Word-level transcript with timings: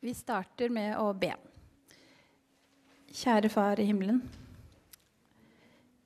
Vi 0.00 0.14
starter 0.16 0.70
med 0.72 0.94
å 0.96 1.10
be. 1.12 1.34
Kjære 3.12 3.50
Far 3.52 3.80
i 3.82 3.84
himmelen. 3.84 4.22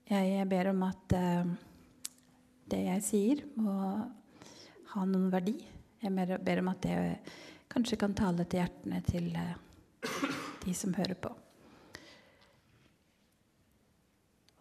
Jeg 0.08 0.48
ber 0.50 0.72
om 0.72 0.82
at 0.82 1.14
uh, 1.14 1.52
det 2.74 2.80
jeg 2.88 3.04
sier, 3.06 3.44
må 3.54 3.76
ha 4.94 5.04
noen 5.06 5.28
verdi. 5.30 5.54
Jeg 6.02 6.40
ber 6.42 6.62
om 6.64 6.72
at 6.72 6.82
det 6.82 6.96
kanskje 7.70 8.00
kan 8.02 8.18
tale 8.18 8.48
til 8.48 8.64
hjertene 8.64 8.98
til 9.06 9.30
uh, 9.38 9.54
de 10.64 10.74
som 10.74 10.98
hører 10.98 11.14
på. 11.14 11.30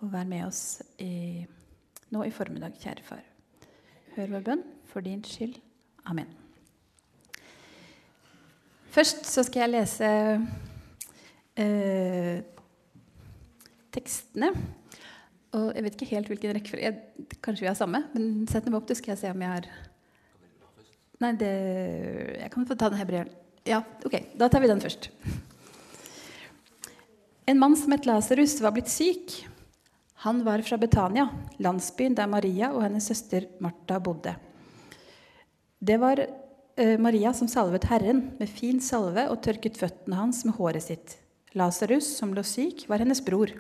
Og 0.03 0.13
vær 0.13 0.29
med 0.29 0.45
oss 0.45 0.83
i, 1.01 1.41
nå 2.13 2.21
i 2.29 2.37
formiddag, 2.37 2.77
kjære 2.85 3.09
Far. 3.09 3.25
Hør 4.13 4.37
vår 4.37 4.47
bønn 4.51 4.65
for 4.93 5.01
din 5.01 5.25
skyld. 5.25 5.57
Amen. 6.05 6.42
Først 8.93 9.25
så 9.25 9.41
skal 9.45 9.63
jeg 9.63 9.73
lese 9.73 10.09
eh, 11.57 12.43
tekstene. 13.93 14.51
Og 15.53 15.71
jeg 15.73 15.85
vet 15.85 15.95
ikke 15.97 16.09
helt 16.11 16.29
hvilken 16.31 16.53
rekkefølge 16.57 16.91
Kanskje 17.45 17.65
vi 17.65 17.69
har 17.69 17.77
samme, 17.77 18.03
men 18.13 18.45
sett 18.49 18.65
dem 18.65 18.77
opp, 18.77 18.87
så 18.89 18.97
skal 18.97 19.13
jeg 19.13 19.21
se 19.21 19.31
om 19.33 19.41
jeg 19.45 19.53
har 19.53 19.71
Nei, 21.21 21.31
det 21.39 21.53
Jeg 22.41 22.51
kan 22.53 22.65
få 22.67 22.75
ta 22.75 22.89
den 22.91 22.99
hebreeren. 22.99 23.33
Ja, 23.63 23.79
ok. 24.03 24.17
Da 24.35 24.49
tar 24.51 24.59
vi 24.59 24.69
den 24.69 24.81
først. 24.83 25.07
En 27.47 27.59
mann 27.59 27.77
som 27.79 27.93
het 27.95 28.05
Lasarus, 28.07 28.57
var 28.63 28.73
blitt 28.75 28.91
syk. 28.91 29.37
Han 30.25 30.41
var 30.45 30.61
fra 30.63 30.77
Betania, 30.79 31.27
landsbyen 31.63 32.15
der 32.15 32.27
Maria 32.31 32.71
og 32.73 32.83
hennes 32.85 33.07
søster 33.07 33.47
Martha 33.63 33.99
bodde. 34.03 34.35
Det 35.83 35.97
var 35.99 36.21
Maria 36.75 37.33
som 37.33 37.47
salvet 37.47 37.85
Herren 37.85 38.31
med 38.39 38.49
fin 38.49 38.79
salve 38.81 39.27
og 39.29 39.43
tørket 39.45 39.77
føttene 39.77 40.17
hans 40.17 40.39
med 40.47 40.55
håret 40.57 40.81
sitt. 40.81 41.17
Lasarus, 41.53 42.07
som 42.17 42.33
lå 42.33 42.41
syk, 42.41 42.87
var 42.89 43.03
hennes 43.03 43.21
bror. 43.21 43.51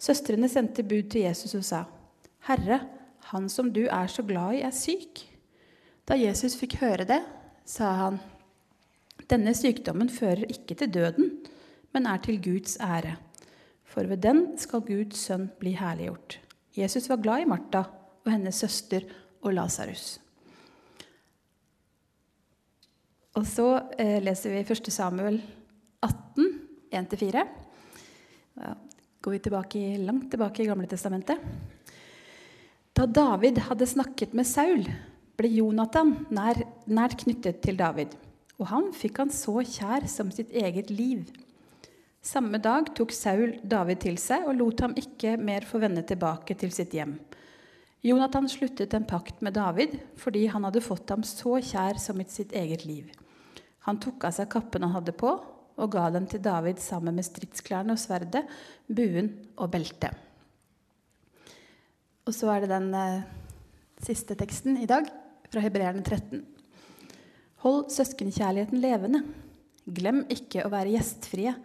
Søstrene 0.00 0.48
sendte 0.50 0.82
bud 0.82 1.10
til 1.12 1.22
Jesus 1.28 1.54
og 1.54 1.64
sa, 1.64 1.84
'Herre, 2.48 2.80
han 3.30 3.48
som 3.48 3.70
du 3.72 3.84
er 3.86 4.06
så 4.06 4.22
glad 4.22 4.54
i, 4.54 4.62
er 4.62 4.74
syk.' 4.74 5.26
Da 6.08 6.14
Jesus 6.14 6.56
fikk 6.56 6.80
høre 6.80 7.04
det, 7.04 7.22
sa 7.64 7.92
han, 7.92 8.20
'Denne 9.28 9.54
sykdommen 9.54 10.08
fører 10.08 10.50
ikke 10.50 10.74
til 10.74 10.90
døden, 10.90 11.30
men 11.92 12.06
er 12.06 12.16
til 12.16 12.42
Guds 12.42 12.76
ære.' 12.80 13.18
For 13.84 14.06
ved 14.06 14.22
den 14.22 14.58
skal 14.58 14.80
Guds 14.80 15.18
sønn 15.18 15.50
bli 15.58 15.72
herliggjort. 15.72 16.38
Jesus 16.76 17.08
var 17.08 17.16
glad 17.22 17.42
i 17.42 17.44
Martha 17.44 17.82
og 18.24 18.32
hennes 18.32 18.54
søster 18.54 19.02
og 19.42 19.54
Lasarus. 19.54 20.20
Og 23.38 23.46
så 23.46 23.66
eh, 24.00 24.18
leser 24.22 24.54
vi 24.54 24.62
1. 24.64 24.90
Samuel 24.90 25.38
18, 26.02 26.48
1-4. 26.90 27.44
Da 28.58 28.72
går 29.22 29.36
vi 29.36 29.42
tilbake, 29.44 29.82
langt 30.02 30.30
tilbake 30.32 30.64
i 30.64 30.66
Gamle 30.66 30.88
Testamentet. 30.90 31.38
Da 32.96 33.06
David 33.06 33.60
hadde 33.68 33.86
snakket 33.86 34.34
med 34.36 34.48
Saul, 34.48 34.82
ble 35.38 35.50
Jonathan 35.54 36.16
nær, 36.34 36.58
nært 36.90 37.20
knyttet 37.22 37.62
til 37.64 37.78
David. 37.78 38.16
Og 38.60 38.66
han 38.72 38.90
fikk 38.96 39.22
han 39.22 39.30
så 39.32 39.60
kjær 39.62 40.08
som 40.10 40.32
sitt 40.34 40.50
eget 40.52 40.90
liv. 40.92 41.28
Samme 42.20 42.58
dag 42.60 42.90
tok 42.96 43.14
Saul 43.16 43.54
David 43.64 44.02
til 44.02 44.18
seg 44.20 44.44
og 44.48 44.58
lot 44.58 44.82
ham 44.84 44.96
ikke 44.98 45.38
mer 45.40 45.64
få 45.68 45.80
vende 45.80 46.02
tilbake 46.04 46.56
til 46.60 46.74
sitt 46.74 46.92
hjem. 46.98 47.14
Jonathan 48.00 48.48
sluttet 48.48 48.94
en 48.96 49.04
pakt 49.04 49.42
med 49.44 49.52
David 49.58 49.98
fordi 50.20 50.46
han 50.48 50.64
hadde 50.64 50.80
fått 50.84 51.10
ham 51.12 51.24
så 51.26 51.58
kjær 51.60 52.00
som 52.00 52.20
i 52.22 52.28
sitt 52.32 52.54
eget 52.56 52.86
liv. 52.88 53.10
Han 53.84 54.00
tok 54.00 54.24
av 54.24 54.36
seg 54.36 54.48
kappen 54.52 54.86
han 54.86 54.94
hadde 54.94 55.12
på, 55.16 55.34
og 55.80 55.92
ga 55.92 56.08
dem 56.12 56.26
til 56.28 56.42
David 56.44 56.80
sammen 56.82 57.16
med 57.16 57.24
stridsklærne 57.24 57.94
og 57.94 58.00
sverdet, 58.00 58.42
buen 58.88 59.30
og 59.56 59.70
beltet. 59.72 60.12
Og 62.28 62.36
så 62.36 62.50
er 62.52 62.64
det 62.64 62.72
den 62.72 62.90
eh, 62.94 63.24
siste 64.04 64.36
teksten 64.38 64.76
i 64.80 64.88
dag, 64.88 65.08
fra 65.50 65.62
Hebreerne 65.64 66.04
13. 66.04 66.44
Hold 67.64 67.88
søskenkjærligheten 67.90 68.78
levende. 68.80 69.24
Glem 69.90 70.22
ikke 70.30 70.62
å 70.62 70.70
være 70.70 70.92
gjestfrie, 70.94 71.56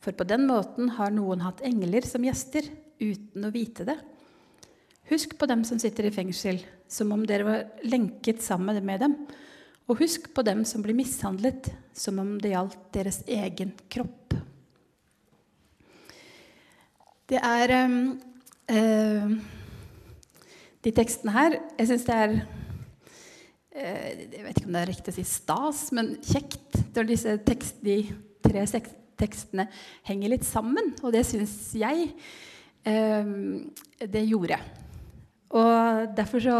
for 0.00 0.16
på 0.16 0.26
den 0.28 0.46
måten 0.48 0.94
har 0.96 1.12
noen 1.12 1.42
hatt 1.44 1.60
engler 1.66 2.06
som 2.08 2.24
gjester 2.24 2.70
uten 3.02 3.44
å 3.44 3.52
vite 3.52 3.86
det. 3.88 3.98
Husk 5.10 5.38
på 5.38 5.46
dem 5.46 5.64
som 5.68 5.78
sitter 5.78 6.08
i 6.08 6.14
fengsel, 6.14 6.62
som 6.88 7.12
om 7.12 7.24
dere 7.28 7.44
var 7.44 7.64
lenket 7.84 8.42
sammen 8.42 8.78
med 8.84 9.02
dem 9.04 9.18
og 9.84 10.00
husk 10.00 10.30
på 10.32 10.44
dem 10.46 10.62
som 10.64 10.82
blir 10.84 10.96
mishandlet, 10.96 11.68
som 11.92 12.18
om 12.22 12.36
det 12.40 12.54
gjaldt 12.54 12.78
deres 12.94 13.20
egen 13.28 13.74
kropp. 13.92 14.36
Det 17.28 17.40
er 17.40 17.72
øh, 17.74 19.30
De 20.84 20.90
tekstene 20.92 21.32
her 21.32 21.54
Jeg 21.78 21.86
syns 21.88 22.04
det 22.04 22.14
er 22.14 22.32
øh, 22.34 24.10
Jeg 24.32 24.42
vet 24.44 24.58
ikke 24.58 24.66
om 24.66 24.76
det 24.76 24.82
er 24.82 24.90
riktig 24.92 25.14
å 25.14 25.16
si 25.16 25.24
stas, 25.24 25.86
men 25.96 26.10
kjekt 26.20 26.80
når 26.96 27.08
disse 27.08 27.36
tekst, 27.46 27.80
de 27.84 28.02
tre 28.44 28.66
tekstene 29.16 29.68
henger 30.04 30.34
litt 30.34 30.44
sammen. 30.44 30.92
Og 31.02 31.12
det 31.16 31.24
syns 31.28 31.72
jeg 31.80 32.10
øh, 32.88 33.32
det 34.00 34.26
gjorde. 34.28 34.60
Og 35.54 36.14
derfor 36.16 36.42
så 36.42 36.58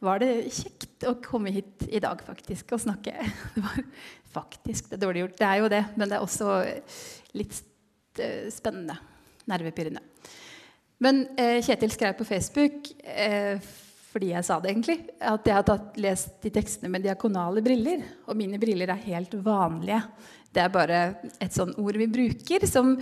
var 0.00 0.22
det 0.22 0.48
kjekt 0.54 1.04
å 1.08 1.16
komme 1.24 1.52
hit 1.52 1.84
i 1.90 2.00
dag 2.02 2.22
faktisk 2.24 2.76
og 2.76 2.84
snakke. 2.86 3.14
Det 3.54 3.64
var 3.64 3.82
faktisk 4.30 4.92
det 4.92 5.00
dårlig 5.02 5.24
gjort. 5.24 5.38
Det 5.40 5.46
er 5.48 5.58
jo 5.58 5.68
det, 5.72 5.84
men 5.98 6.06
det 6.06 6.14
er 6.14 6.22
også 6.22 6.60
litt 7.34 7.56
eh, 8.22 8.46
spennende. 8.54 8.94
Nervepirrende. 9.50 10.04
Men 11.02 11.24
eh, 11.34 11.58
Kjetil 11.64 11.90
skrev 11.90 12.14
på 12.14 12.28
Facebook 12.28 12.92
eh, 13.02 13.58
fordi 14.10 14.32
jeg 14.32 14.46
sa 14.46 14.56
det, 14.58 14.72
egentlig, 14.72 14.96
at 15.22 15.46
jeg 15.46 15.54
har 15.54 15.66
tatt, 15.66 15.98
lest 16.02 16.40
de 16.42 16.50
tekstene 16.54 16.90
med 16.90 17.04
diakonale 17.06 17.62
briller. 17.62 18.02
Og 18.26 18.38
mine 18.38 18.58
briller 18.58 18.90
er 18.90 19.04
helt 19.04 19.36
vanlige. 19.44 20.00
Det 20.50 20.64
er 20.64 20.72
bare 20.74 21.02
et 21.38 21.54
sånn 21.54 21.76
ord 21.78 21.98
vi 22.00 22.08
bruker, 22.10 22.66
som 22.66 22.96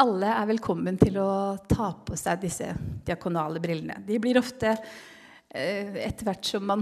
alle 0.00 0.30
er 0.34 0.46
velkommen 0.50 0.96
til 0.98 1.18
å 1.22 1.32
ta 1.70 1.92
på 2.06 2.16
seg 2.18 2.40
disse 2.42 2.72
diakonale 3.06 3.62
brillene. 3.62 4.00
De 4.06 4.18
blir 4.22 4.40
ofte 4.40 4.74
Eh, 5.54 5.94
etter 6.02 6.26
hvert 6.26 6.48
som 6.48 6.64
man 6.66 6.80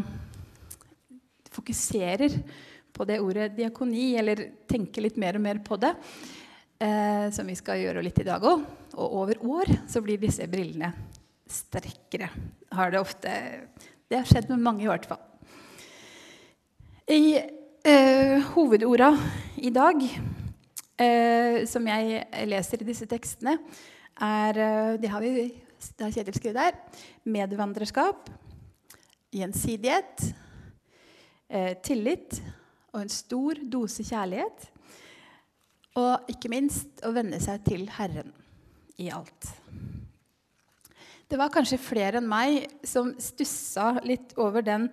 fokuserer 1.53 2.33
på 2.93 3.05
det 3.05 3.19
ordet 3.21 3.51
diakoni, 3.53 4.15
eller 4.17 4.47
tenker 4.69 5.05
litt 5.05 5.19
mer 5.21 5.37
og 5.37 5.45
mer 5.45 5.61
på 5.65 5.77
det, 5.81 5.91
eh, 6.81 7.29
som 7.37 7.49
vi 7.53 7.57
skal 7.59 7.83
gjøre 7.83 8.05
litt 8.05 8.23
i 8.23 8.25
dag 8.25 8.41
òg, 8.41 8.65
og 8.97 9.19
over 9.21 9.45
år, 9.45 9.75
så 9.85 10.01
blir 10.01 10.21
disse 10.21 10.49
brillene 10.49 10.89
sterkere. 11.45 12.31
Har 12.73 12.91
det 12.91 13.01
ofte 13.01 13.29
Det 14.09 14.19
har 14.19 14.29
skjedd 14.29 14.51
med 14.51 14.61
mange, 14.61 14.83
i 14.85 14.89
hvert 14.89 15.07
fall. 15.09 15.21
I 17.09 17.41
eh, 17.85 18.41
hovedorda 18.53 19.17
i 19.57 19.71
dag, 19.73 20.03
eh, 21.03 21.59
som 21.69 21.87
jeg 21.91 22.23
leser 22.49 22.83
i 22.83 22.89
disse 22.89 23.09
tekstene, 23.11 23.59
er 24.23 24.59
eh, 24.63 24.97
Det 25.03 25.11
har 25.11 25.25
vi 25.25 25.51
det 25.99 26.05
har 26.07 26.13
Kjetil 26.15 26.37
skrevet 26.37 26.59
der. 26.61 26.77
Medvandrerskap, 27.27 28.29
gjensidighet, 29.35 30.29
eh, 31.51 31.73
tillit 31.83 32.39
og 32.93 33.01
en 33.03 33.11
stor 33.13 33.59
dose 33.73 34.05
kjærlighet. 34.07 34.69
Og 35.99 36.31
ikke 36.33 36.53
minst 36.53 37.03
å 37.05 37.13
venne 37.13 37.41
seg 37.43 37.65
til 37.67 37.89
Herren 37.99 38.31
i 39.01 39.11
alt. 39.13 39.51
Det 41.29 41.41
var 41.41 41.53
kanskje 41.53 41.81
flere 41.81 42.21
enn 42.21 42.29
meg 42.29 42.67
som 42.85 43.15
stussa 43.21 43.95
litt 44.05 44.35
over 44.41 44.65
den, 44.65 44.91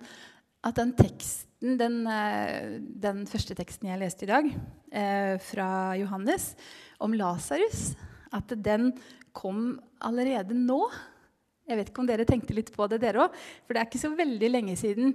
at 0.64 0.76
den 0.76 0.94
teksten, 0.96 1.76
den, 1.80 2.06
eh, 2.08 2.80
den 2.80 3.26
første 3.28 3.54
teksten 3.56 3.88
jeg 3.90 4.00
leste 4.00 4.24
i 4.24 4.30
dag, 4.32 4.48
eh, 4.90 5.36
fra 5.42 5.96
Johannes, 5.98 6.54
om 7.00 7.14
Lasarus, 7.16 7.94
at 8.34 8.52
den 8.60 8.90
kom 9.36 9.78
allerede 10.02 10.56
nå. 10.56 10.82
Jeg 11.68 11.78
vet 11.78 11.92
ikke 11.92 12.02
om 12.02 12.08
dere 12.08 12.26
tenkte 12.28 12.56
litt 12.56 12.72
på 12.74 12.88
det, 12.90 13.00
dere 13.02 13.26
òg. 13.26 13.38
For 13.64 13.74
det 13.74 13.82
er 13.82 13.88
ikke 13.88 14.02
så 14.02 14.10
veldig 14.18 14.50
lenge 14.50 14.74
siden 14.78 15.14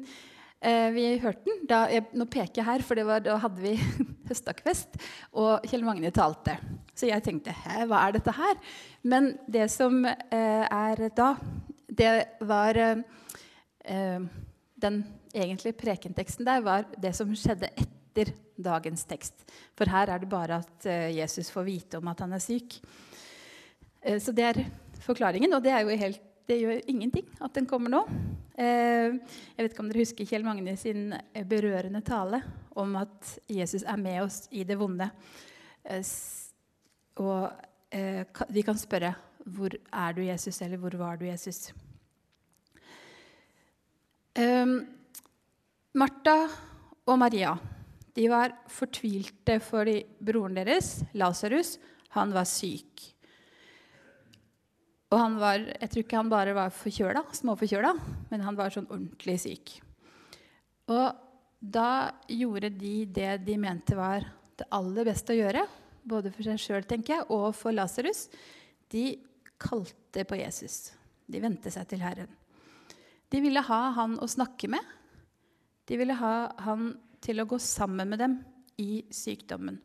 eh, 0.62 0.89
vi 0.95 1.07
hørte 1.24 1.44
den. 1.48 1.66
Da, 1.69 1.86
jeg, 1.92 2.07
nå 2.16 2.27
peker 2.31 2.62
jeg 2.62 2.69
her, 2.69 2.86
for 2.86 3.01
var, 3.07 3.24
da 3.25 3.38
hadde 3.44 3.63
vi 3.63 3.75
høstakfest, 4.30 4.98
og 5.36 5.68
Kjell 5.68 5.86
Magne 5.88 6.13
talte. 6.16 6.57
Så 6.95 7.10
jeg 7.10 7.24
tenkte 7.25 7.51
Hæ, 7.51 7.83
hva 7.89 8.06
er 8.06 8.16
dette 8.16 8.33
her? 8.36 8.56
Men 9.04 9.33
det 9.51 9.68
som 9.74 10.00
eh, 10.07 10.63
er 10.63 11.06
da, 11.16 11.33
det 11.92 12.13
var 12.48 12.80
eh, 12.80 14.24
Den 14.86 15.04
egentlige 15.36 15.75
prekenteksten 15.77 16.48
der 16.48 16.63
var 16.63 16.88
det 16.95 17.12
som 17.18 17.36
skjedde 17.36 17.69
etter 17.75 17.94
dagens 18.56 19.03
tekst. 19.07 19.45
For 19.75 19.89
her 19.91 20.12
er 20.12 20.21
det 20.21 20.29
bare 20.31 20.62
at 20.63 20.88
eh, 20.88 21.12
Jesus 21.17 21.51
får 21.53 21.67
vite 21.67 22.00
om 22.00 22.07
at 22.12 22.23
han 22.23 22.35
er 22.35 22.44
syk. 22.44 22.77
Eh, 24.01 24.19
så 24.21 24.33
det 24.35 24.45
er 24.47 24.62
forklaringen, 25.03 25.53
og 25.53 25.63
det 25.63 25.75
helt 26.00 26.21
det 26.45 26.59
gjør 26.62 26.81
ingenting 26.91 27.25
at 27.41 27.56
den 27.57 27.65
kommer 27.65 27.89
nå. 27.89 28.03
Eh, 28.53 29.17
jeg 29.17 29.63
vet 29.63 29.71
ikke 29.71 29.81
om 29.81 29.88
dere 29.89 30.03
husker 30.03 30.27
Kjell 30.29 30.45
Magne 30.45 30.75
sin 30.77 31.07
berørende 31.50 32.03
tale 32.06 32.44
om 32.77 32.94
at 33.00 33.31
Jesus 33.50 33.81
er 33.81 33.97
med 33.97 34.21
oss 34.21 34.44
i 34.53 34.62
det 34.63 34.77
vonde. 34.77 35.09
Og 37.17 37.39
vi 38.53 38.63
kan 38.65 38.77
spørre 38.77 39.15
hvor 39.45 39.73
er 39.73 40.13
du, 40.13 40.21
Jesus, 40.25 40.62
eller 40.62 40.77
hvor 40.77 40.94
var 41.01 41.17
du, 41.17 41.25
Jesus? 41.25 41.73
Martha 45.95 46.38
og 47.06 47.19
Maria 47.21 47.56
de 48.15 48.29
var 48.31 48.53
fortvilte 48.71 49.57
fordi 49.63 50.00
broren 50.23 50.56
deres, 50.56 51.01
Lasarus, 51.19 51.75
han 52.15 52.31
var 52.35 52.47
syk. 52.47 53.03
Og 55.12 55.19
han 55.19 55.35
var, 55.39 55.59
jeg 55.59 55.91
tror 55.91 56.03
ikke 56.06 56.21
han 56.21 56.31
bare 56.31 56.56
var 56.56 56.73
forkjøla, 56.73 57.25
småforkjøla, 57.35 57.91
men 58.31 58.45
han 58.45 58.57
var 58.57 58.73
sånn 58.73 58.88
ordentlig 58.88 59.38
syk. 59.44 59.75
Og 60.91 61.21
da 61.59 61.89
gjorde 62.29 62.71
de 62.73 62.95
det 63.09 63.31
de 63.45 63.57
mente 63.59 63.97
var 63.97 64.25
det 64.56 64.67
aller 64.75 65.07
beste 65.07 65.33
å 65.33 65.39
gjøre, 65.39 65.65
både 66.06 66.31
for 66.31 66.47
seg 66.47 66.62
sjøl 66.62 66.85
og 67.33 67.47
for 67.57 67.75
Lasarus. 67.75 68.29
De 68.91 69.17
kalte 69.59 70.23
på 70.23 70.39
Jesus. 70.39 70.94
De 71.27 71.41
vendte 71.41 71.71
seg 71.73 71.88
til 71.89 72.03
Herren. 72.06 72.29
De 73.29 73.41
ville 73.41 73.62
ha 73.62 73.81
han 73.97 74.19
å 74.21 74.27
snakke 74.29 74.69
med. 74.71 74.83
De 75.89 75.97
ville 75.97 76.13
ha 76.13 76.35
han 76.65 76.94
til 77.25 77.42
å 77.42 77.48
gå 77.50 77.60
sammen 77.62 78.10
med 78.10 78.22
dem 78.22 78.39
i 78.81 79.04
sykdommen 79.13 79.77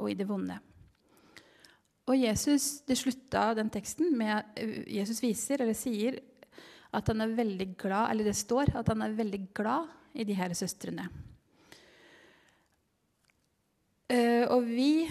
og 0.00 0.10
i 0.10 0.16
det 0.18 0.26
vonde. 0.28 0.58
Og 2.04 2.18
Jesus, 2.18 2.82
Det 2.84 2.96
slutta 2.98 3.54
den 3.56 3.70
teksten 3.72 4.12
med 4.18 4.58
Jesus 4.90 5.22
viser, 5.22 5.62
eller 5.62 5.76
sier, 5.76 6.18
at 6.94 7.08
han 7.08 7.24
er 7.24 7.36
veldig 7.36 7.68
glad, 7.80 8.10
eller 8.10 8.28
det 8.28 8.36
står 8.36 8.74
at 8.76 8.88
han 8.92 9.02
er 9.02 9.16
veldig 9.16 9.40
glad 9.56 9.88
i 10.14 10.24
de 10.24 10.34
her 10.36 10.52
søstrene. 10.54 11.08
Uh, 14.12 14.44
og 14.52 14.68
vi 14.68 15.08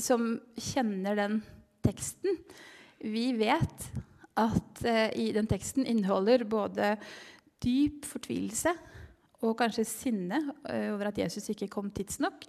som 0.00 0.38
kjenner 0.56 1.18
den 1.18 1.40
teksten, 1.84 2.38
vi 3.02 3.32
vet 3.36 3.88
at 4.38 4.84
uh, 4.86 5.10
i 5.18 5.32
den 5.34 5.50
teksten 5.50 5.84
inneholder 5.84 6.46
både 6.48 6.94
dyp 7.60 8.06
fortvilelse 8.08 8.72
og 9.42 9.56
kanskje 9.58 9.86
sinne 9.88 10.38
uh, 10.48 10.88
over 10.94 11.10
at 11.10 11.18
Jesus 11.24 11.50
ikke 11.52 11.70
kom 11.72 11.90
tidsnok, 11.94 12.46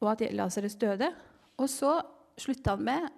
og 0.00 0.12
at 0.14 0.28
Lasarus 0.34 0.78
døde. 0.78 1.10
Og 1.58 1.68
så 1.70 1.98
slutta 2.38 2.76
han 2.76 2.86
med 2.86 3.08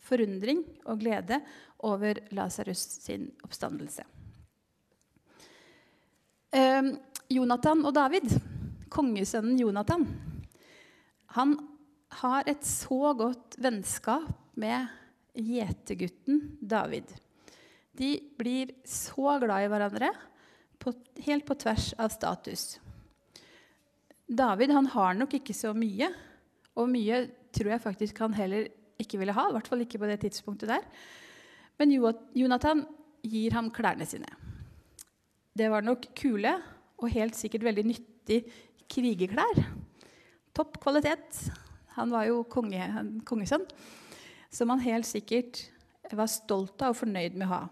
forundring 0.00 0.64
og 0.88 1.02
glede 1.02 1.40
over 1.86 2.22
Lasarus 2.34 2.80
sin 3.04 3.28
oppstandelse. 3.44 4.04
Eh, 6.50 6.88
Jonathan 7.30 7.84
og 7.86 7.94
David, 7.94 8.32
kongesønnen 8.90 9.58
Jonathan, 9.60 10.06
han 11.36 11.54
har 12.20 12.48
et 12.50 12.64
så 12.66 13.12
godt 13.14 13.54
vennskap 13.62 14.32
med 14.58 14.88
gjetergutten 15.38 16.40
David. 16.58 17.06
De 17.94 18.16
blir 18.38 18.72
så 18.88 19.36
glad 19.42 19.66
i 19.66 19.70
hverandre, 19.70 20.10
på, 20.80 20.92
helt 21.26 21.46
på 21.46 21.56
tvers 21.60 21.92
av 22.00 22.12
status. 22.12 22.80
David 24.26 24.72
han 24.74 24.86
har 24.92 25.16
nok 25.18 25.34
ikke 25.40 25.56
så 25.56 25.72
mye, 25.76 26.10
og 26.78 26.90
mye 26.90 27.24
tror 27.54 27.74
jeg 27.74 27.82
faktisk 27.82 28.20
han 28.22 28.36
heller 28.36 28.68
ikke 29.00 29.18
ville 29.20 29.34
ha. 29.34 29.48
I 29.48 29.56
hvert 29.56 29.70
fall 29.70 29.82
ikke 29.84 30.00
på 30.00 30.08
det 30.10 30.20
tidspunktet 30.22 30.70
der. 30.70 30.86
Men 31.80 31.92
Jonathan 32.36 32.84
gir 33.26 33.56
ham 33.56 33.72
klærne 33.74 34.06
sine. 34.08 34.28
Det 35.56 35.66
var 35.72 35.82
nok 35.84 36.06
kule 36.16 36.52
og 37.00 37.10
helt 37.12 37.36
sikkert 37.36 37.64
veldig 37.66 37.86
nyttig 37.88 38.44
krigerklær. 38.90 39.64
Topp 40.56 40.78
kvalitet. 40.82 41.42
Han 41.96 42.12
var 42.14 42.28
jo 42.28 42.44
konge, 42.48 42.86
kongesønn, 43.26 43.66
som 44.52 44.70
han 44.72 44.82
helt 44.84 45.08
sikkert 45.08 45.66
var 46.16 46.30
stolt 46.30 46.80
av 46.82 46.94
og 46.94 47.00
fornøyd 47.02 47.36
med 47.38 47.48
å 47.48 47.50
ha. 47.50 47.62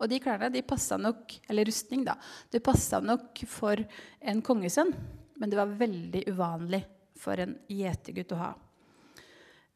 Og 0.00 0.08
de 0.08 0.20
klærne 0.22 0.48
de 0.52 0.62
passa 0.64 0.96
nok 1.00 1.34
eller 1.50 1.68
rustning 1.68 2.06
da, 2.06 2.16
det 2.50 2.62
passa 2.64 3.02
nok 3.04 3.42
for 3.48 3.80
en 4.20 4.40
kongesønn, 4.44 4.94
men 5.40 5.52
det 5.52 5.58
var 5.60 5.76
veldig 5.80 6.24
uvanlig 6.32 6.82
for 7.20 7.40
en 7.40 7.54
gjetergutt 7.68 8.32
å 8.36 8.40
ha. 8.40 8.50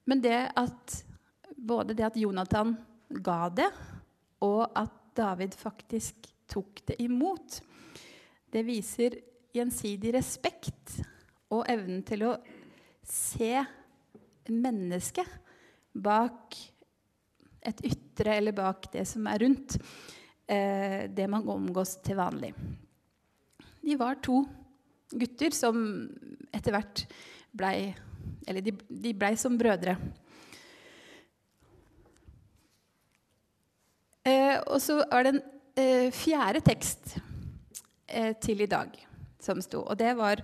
Men 0.09 0.21
det 0.25 0.39
at 0.57 0.97
både 1.57 1.97
det 1.97 2.09
at 2.09 2.19
Jonathan 2.21 2.75
ga 3.25 3.41
det, 3.53 3.69
og 4.45 4.65
at 4.77 4.93
David 5.17 5.55
faktisk 5.57 6.29
tok 6.51 6.83
det 6.89 6.99
imot, 7.05 7.61
det 8.53 8.65
viser 8.67 9.17
gjensidig 9.55 10.13
respekt 10.17 10.99
og 11.55 11.65
evnen 11.71 12.03
til 12.07 12.27
å 12.29 12.35
se 13.07 13.57
mennesket 14.51 15.29
bak 15.95 16.57
et 17.65 17.85
ytre 17.89 18.37
eller 18.39 18.57
bak 18.57 18.91
det 18.93 19.07
som 19.09 19.27
er 19.31 19.41
rundt 19.45 19.79
eh, 20.47 21.05
det 21.11 21.29
man 21.31 21.49
omgås 21.49 21.97
til 22.05 22.19
vanlig. 22.19 22.53
De 23.85 23.97
var 24.01 24.21
to 24.25 24.43
gutter 25.15 25.55
som 25.55 25.79
etter 26.55 26.75
hvert 26.75 27.05
blei 27.55 27.95
eller 28.49 28.65
de, 28.65 28.75
de 28.89 29.13
blei 29.17 29.35
som 29.41 29.57
brødre. 29.61 29.97
Eh, 34.25 34.57
og 34.73 34.81
så 34.81 35.01
er 35.05 35.27
det 35.27 35.33
en 35.35 35.43
eh, 35.81 36.09
fjerde 36.15 36.63
tekst 36.65 37.17
eh, 38.09 38.33
til 38.41 38.65
i 38.65 38.71
dag 38.71 38.95
som 39.45 39.61
sto. 39.65 39.83
Og 39.85 39.99
det 40.01 40.15
var 40.17 40.41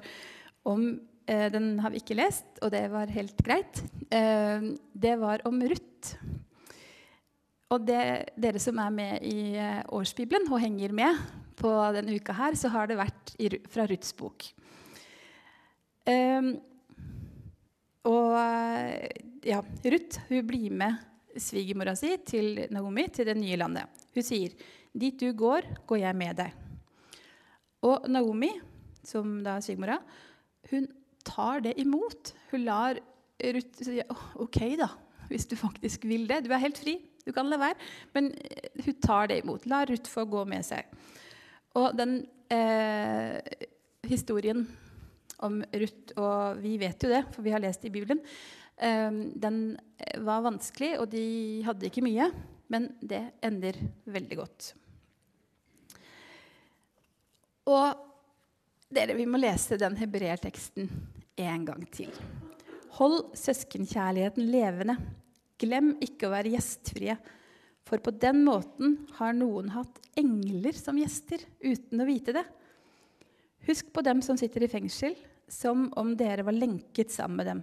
om 0.69 0.85
eh, 1.25 1.49
Den 1.53 1.79
har 1.81 1.93
vi 1.93 2.03
ikke 2.03 2.19
lest, 2.19 2.47
og 2.61 2.73
det 2.75 2.85
var 2.93 3.13
helt 3.13 3.41
greit. 3.45 3.83
Eh, 4.13 4.73
det 4.93 5.17
var 5.21 5.47
om 5.49 5.63
Ruth. 5.65 6.17
Og 7.71 7.85
det, 7.87 8.01
dere 8.41 8.61
som 8.63 8.81
er 8.83 8.95
med 8.95 9.27
i 9.27 9.55
eh, 9.55 9.83
årsbibelen 9.95 10.49
og 10.51 10.63
henger 10.63 10.95
med 10.97 11.21
på 11.61 11.71
denne 11.95 12.17
uka 12.17 12.35
her, 12.35 12.57
så 12.59 12.71
har 12.73 12.89
det 12.91 12.99
vært 12.99 13.35
i, 13.39 13.51
fra 13.71 13.85
Ruths 13.87 14.15
bok. 14.17 14.49
Um, 16.09 16.55
og 18.09 18.33
ja, 19.45 19.61
Ruth 19.61 20.23
hun 20.31 20.47
blir 20.49 20.73
med 20.73 20.97
svigermora 21.39 21.95
si 21.99 22.15
til 22.27 22.65
Naomi 22.73 23.07
til 23.13 23.29
det 23.29 23.37
nye 23.39 23.59
landet. 23.61 23.87
Hun 24.15 24.27
sier, 24.27 24.55
'Dit 24.91 25.21
du 25.21 25.31
går, 25.33 25.63
går 25.87 26.01
jeg 26.03 26.17
med 26.17 26.37
deg'. 26.41 26.55
Og 27.87 28.09
Naomi, 28.11 28.51
som 29.05 29.39
da 29.45 29.57
er 29.57 29.61
svigermora, 29.61 30.01
hun 30.71 30.89
tar 31.25 31.61
det 31.61 31.77
imot. 31.79 32.35
Hun 32.51 32.65
lar 32.65 32.99
Ruth 33.41 33.85
si 33.85 34.01
OK, 34.35 34.59
da, 34.77 34.89
hvis 35.29 35.47
du 35.47 35.57
faktisk 35.57 36.05
vil 36.05 36.27
det. 36.27 36.45
Du 36.45 36.53
er 36.53 36.59
helt 36.59 36.79
fri. 36.79 36.99
Du 37.25 37.33
kan 37.37 37.49
la 37.51 37.59
være. 37.61 37.79
Men 38.17 38.31
eh, 38.45 38.71
hun 38.85 39.01
tar 39.03 39.31
det 39.31 39.41
imot. 39.43 39.67
La 39.71 39.85
Ruth 39.89 40.11
få 40.11 40.27
gå 40.31 40.45
med 40.49 40.67
seg. 40.67 40.89
Og 41.79 41.93
den 41.97 42.21
eh, 42.53 43.39
historien 44.09 44.65
om 45.41 45.61
Ruth, 45.73 46.17
og 46.21 46.61
vi 46.61 46.75
vet 46.81 47.05
jo 47.05 47.13
det, 47.13 47.23
for 47.33 47.47
vi 47.47 47.53
har 47.55 47.63
lest 47.63 47.85
i 47.85 47.93
Bibelen. 47.93 48.21
eh, 48.77 49.11
den 49.35 49.79
var 50.19 50.45
vanskelig, 50.45 50.99
og 51.01 51.11
de 51.13 51.63
hadde 51.67 51.89
ikke 51.89 52.05
mye, 52.05 52.31
men 52.71 52.91
det 53.01 53.23
ender 53.45 53.79
veldig 54.05 54.37
godt. 54.41 54.75
Og 57.71 58.07
dere, 58.91 59.15
vi 59.15 59.27
må 59.29 59.39
lese 59.39 59.79
den 59.79 59.97
hebreerteksten 60.01 60.89
en 61.41 61.65
gang 61.69 61.85
til. 61.95 62.11
Hold 62.99 63.37
søskenkjærligheten 63.39 64.49
levende. 64.51 64.97
Glem 65.61 65.93
ikke 66.01 66.29
å 66.29 66.33
være 66.33 66.55
gjestfrie. 66.55 67.17
For 67.87 68.01
på 68.03 68.13
den 68.23 68.45
måten 68.47 68.97
har 69.19 69.35
noen 69.37 69.73
hatt 69.75 69.99
engler 70.19 70.77
som 70.77 70.99
gjester 71.01 71.43
uten 71.61 72.01
å 72.01 72.09
vite 72.09 72.35
det. 72.37 72.45
Husk 73.69 73.91
på 73.93 74.05
dem 74.05 74.23
som 74.25 74.39
sitter 74.41 74.65
i 74.65 74.71
fengsel, 74.73 75.17
som 75.51 75.89
om 75.99 76.15
dere 76.17 76.47
var 76.47 76.57
lenket 76.57 77.13
sammen 77.13 77.41
med 77.41 77.51
dem. 77.51 77.63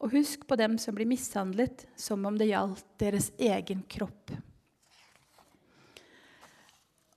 Og 0.00 0.14
husk 0.16 0.46
på 0.48 0.56
dem 0.56 0.76
som 0.80 0.96
blir 0.96 1.08
mishandlet, 1.08 1.84
som 1.96 2.24
om 2.28 2.36
det 2.40 2.50
gjaldt 2.50 2.86
deres 3.00 3.30
egen 3.38 3.84
kropp. 3.88 4.32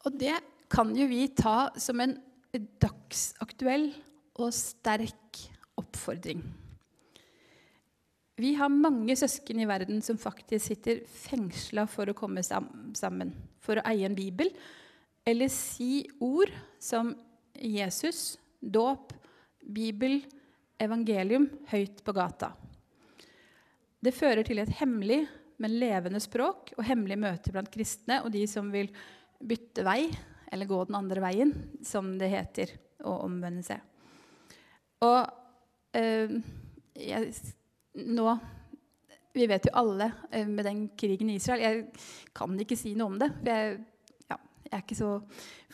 Og 0.03 0.20
det 0.20 0.36
kan 0.72 0.92
jo 0.98 1.08
vi 1.08 1.25
ta 1.36 1.72
som 1.80 2.01
en 2.03 2.18
dagsaktuell 2.53 3.89
og 4.42 4.51
sterk 4.56 5.39
oppfordring. 5.80 6.44
Vi 8.40 8.56
har 8.58 8.72
mange 8.74 9.13
søsken 9.18 9.60
i 9.62 9.68
verden 9.70 10.00
som 10.02 10.18
faktisk 10.18 10.72
sitter 10.72 11.04
fengsla 11.06 11.86
for 11.90 12.10
å 12.10 12.16
komme 12.18 12.42
sammen, 12.44 13.34
for 13.62 13.78
å 13.78 13.86
eie 13.92 14.08
en 14.08 14.18
bibel 14.18 14.50
eller 15.24 15.52
si 15.54 16.04
ord 16.24 16.52
som 16.82 17.13
Jesus, 17.54 18.34
dåp, 18.60 19.13
Bibel, 19.63 20.18
evangelium 20.82 21.46
høyt 21.72 22.02
på 22.04 22.12
gata. 22.16 22.50
Det 24.04 24.12
fører 24.12 24.44
til 24.44 24.60
et 24.60 24.74
hemmelig, 24.82 25.22
men 25.63 25.78
levende 25.80 26.20
språk 26.20 26.74
og 26.75 26.84
hemmelige 26.84 27.22
møter 27.24 27.56
blant 27.56 27.72
kristne 27.72 28.20
og 28.25 28.34
de 28.34 28.42
som 28.50 28.68
vil 28.74 28.90
bytte 29.40 29.86
vei 29.88 30.10
eller 30.52 30.68
gå 30.68 30.82
den 30.90 30.98
andre 31.00 31.24
veien, 31.24 31.54
som 31.86 32.12
det 32.20 32.28
heter, 32.34 32.74
å 33.08 33.16
omvende 33.24 33.63
seg. 33.63 33.80
Og 35.04 35.22
eh, 35.96 36.36
jeg, 37.00 37.32
nå 37.93 38.38
Vi 39.33 39.47
vet 39.50 39.67
jo 39.67 39.73
alle 39.77 40.12
eh, 40.31 40.47
med 40.47 40.65
den 40.65 40.85
krigen 40.97 41.29
i 41.29 41.38
Israel 41.39 41.62
Jeg 41.62 41.83
kan 42.35 42.55
ikke 42.59 42.77
si 42.77 42.93
noe 42.97 43.13
om 43.13 43.19
det. 43.21 43.29
for 43.39 43.51
jeg, 43.51 43.77
ja, 44.29 44.38
jeg 44.65 44.73
er 44.77 44.83
ikke 44.83 44.97
så 44.97 45.12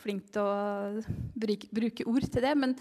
flink 0.00 0.30
til 0.32 0.44
å 0.44 1.00
bruke, 1.36 2.06
ord 2.08 2.26
til 2.26 2.44
det. 2.44 2.52
Men 2.56 2.76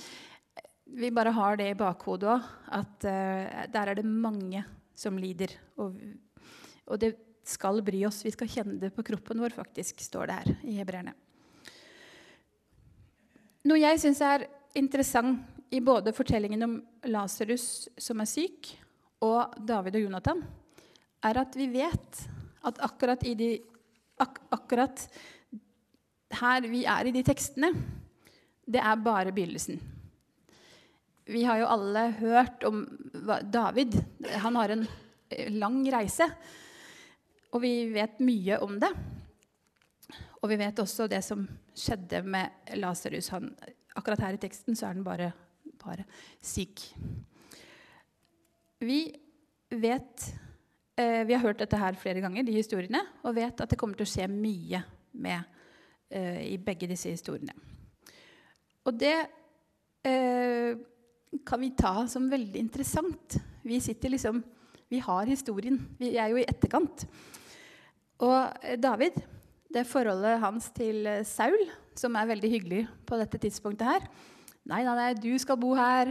vi 1.00 1.12
bare 1.14 1.34
har 1.36 1.60
det 1.60 1.70
i 1.72 1.78
bakhodet 1.78 2.30
òg, 2.32 2.46
at 2.80 3.08
uh, 3.08 3.66
der 3.72 3.92
er 3.92 4.00
det 4.00 4.06
mange 4.08 4.64
som 4.98 5.20
lider. 5.20 5.52
Og, 5.80 5.98
og, 6.88 6.96
det 7.02 7.14
skal 7.50 7.82
bry 7.86 8.04
oss. 8.08 8.24
Vi 8.26 8.34
skal 8.34 8.50
kjenne 8.52 8.80
det 8.82 8.94
på 8.96 9.06
kroppen 9.06 9.42
vår, 9.42 9.54
faktisk, 9.56 10.02
står 10.04 10.30
det 10.30 10.40
her 10.40 10.52
i 10.64 10.78
hebreerne. 10.80 11.16
Noe 13.68 13.80
jeg 13.80 14.00
syns 14.02 14.22
er 14.24 14.48
interessant 14.80 15.44
i 15.76 15.82
både 15.84 16.14
fortellingen 16.16 16.66
om 16.66 16.76
Lasarus 17.12 17.90
som 18.00 18.22
er 18.24 18.30
syk, 18.30 18.72
og 19.26 19.56
David 19.68 20.00
og 20.00 20.06
Jonathan, 20.06 20.42
er 21.28 21.42
at 21.42 21.56
vi 21.60 21.68
vet 21.74 22.22
at 22.68 22.82
akkurat, 22.84 23.24
de, 23.24 23.52
ak 24.20 24.40
akkurat 24.56 25.06
her 26.40 26.68
vi 26.70 26.86
er 26.88 27.10
i 27.10 27.14
de 27.16 27.24
tekstene, 27.26 27.72
det 28.70 28.82
er 28.84 29.04
bare 29.04 29.34
begynnelsen. 29.34 29.80
Vi 31.30 31.44
har 31.46 31.60
jo 31.62 31.70
alle 31.70 32.06
hørt 32.20 32.64
om 32.66 32.84
David. 33.52 33.98
Han 34.42 34.56
har 34.58 34.74
en 34.74 34.86
eh, 35.30 35.52
lang 35.54 35.82
reise. 35.94 36.26
Og 37.54 37.62
vi 37.62 37.74
vet 37.94 38.22
mye 38.26 38.58
om 38.66 38.78
det. 38.82 38.90
Og 40.42 40.50
vi 40.50 40.58
vet 40.58 40.82
også 40.82 41.10
det 41.10 41.22
som 41.26 41.44
skjedde 41.78 42.24
med 42.26 42.74
Lasarus. 42.82 43.30
Akkurat 43.98 44.26
her 44.26 44.38
i 44.38 44.42
teksten 44.42 44.78
så 44.78 44.88
er 44.88 44.98
han 44.98 45.06
bare 45.06 45.32
bare 45.80 46.06
syk. 46.42 46.82
Vi 48.80 49.00
vet 49.70 50.36
eh, 50.96 51.26
Vi 51.28 51.34
har 51.36 51.44
hørt 51.44 51.60
dette 51.60 51.80
her 51.80 51.98
flere 52.00 52.22
ganger, 52.24 52.46
de 52.48 52.56
historiene, 52.56 53.02
og 53.24 53.36
vet 53.36 53.60
at 53.60 53.72
det 53.72 53.80
kommer 53.80 54.00
til 54.00 54.08
å 54.08 54.12
skje 54.12 54.28
mye 54.32 54.82
med, 55.20 55.60
eh, 56.10 56.46
i 56.54 56.58
begge 56.64 56.88
disse 56.88 57.12
historiene. 57.12 57.56
Og 58.88 58.96
det 58.96 59.16
eh, 60.08 60.80
kan 61.46 61.62
vi 61.62 61.74
ta 61.76 62.08
som 62.08 62.32
veldig 62.32 62.62
interessant. 62.62 63.38
Vi 63.68 63.82
sitter 63.84 64.16
liksom 64.16 64.44
Vi 64.90 64.98
har 65.06 65.28
historien. 65.30 65.76
Vi 66.00 66.16
er 66.18 66.32
jo 66.32 66.40
i 66.40 66.48
etterkant. 66.50 67.04
Og 68.26 68.64
David, 68.82 69.20
det 69.70 69.86
forholdet 69.86 70.40
hans 70.42 70.72
til 70.74 71.06
Saul, 71.30 71.62
som 71.94 72.16
er 72.18 72.32
veldig 72.32 72.50
hyggelig 72.50 72.80
på 73.06 73.20
dette 73.20 73.38
tidspunktet 73.38 73.86
her, 73.86 74.08
Nei, 74.70 74.84
nei, 74.86 74.94
nei, 74.94 75.14
du 75.18 75.32
skal 75.42 75.58
bo 75.58 75.72
her. 75.74 76.10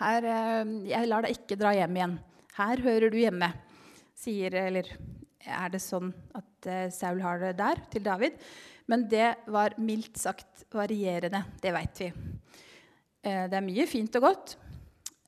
Her. 0.00 0.26
Eh, 0.26 0.74
jeg 0.90 1.08
lar 1.10 1.26
deg 1.26 1.36
ikke 1.36 1.58
dra 1.60 1.72
hjem 1.76 1.98
igjen. 1.98 2.16
Her 2.56 2.82
hører 2.84 3.12
du 3.12 3.18
hjemme. 3.20 3.50
Sier, 4.20 4.56
eller 4.66 4.88
er 5.40 5.72
det 5.72 5.80
sånn 5.80 6.10
at 6.36 6.68
uh, 6.68 6.88
Saul 6.92 7.22
har 7.24 7.38
det 7.40 7.54
der, 7.56 7.78
til 7.88 8.04
David? 8.04 8.34
Men 8.90 9.06
det 9.08 9.30
var 9.48 9.78
mildt 9.80 10.18
sagt 10.20 10.66
varierende. 10.74 11.40
Det 11.62 11.72
veit 11.72 12.02
vi. 12.02 12.10
Uh, 12.10 13.46
det 13.48 13.56
er 13.56 13.64
mye 13.64 13.86
fint 13.88 14.18
og 14.20 14.26
godt. 14.26 14.54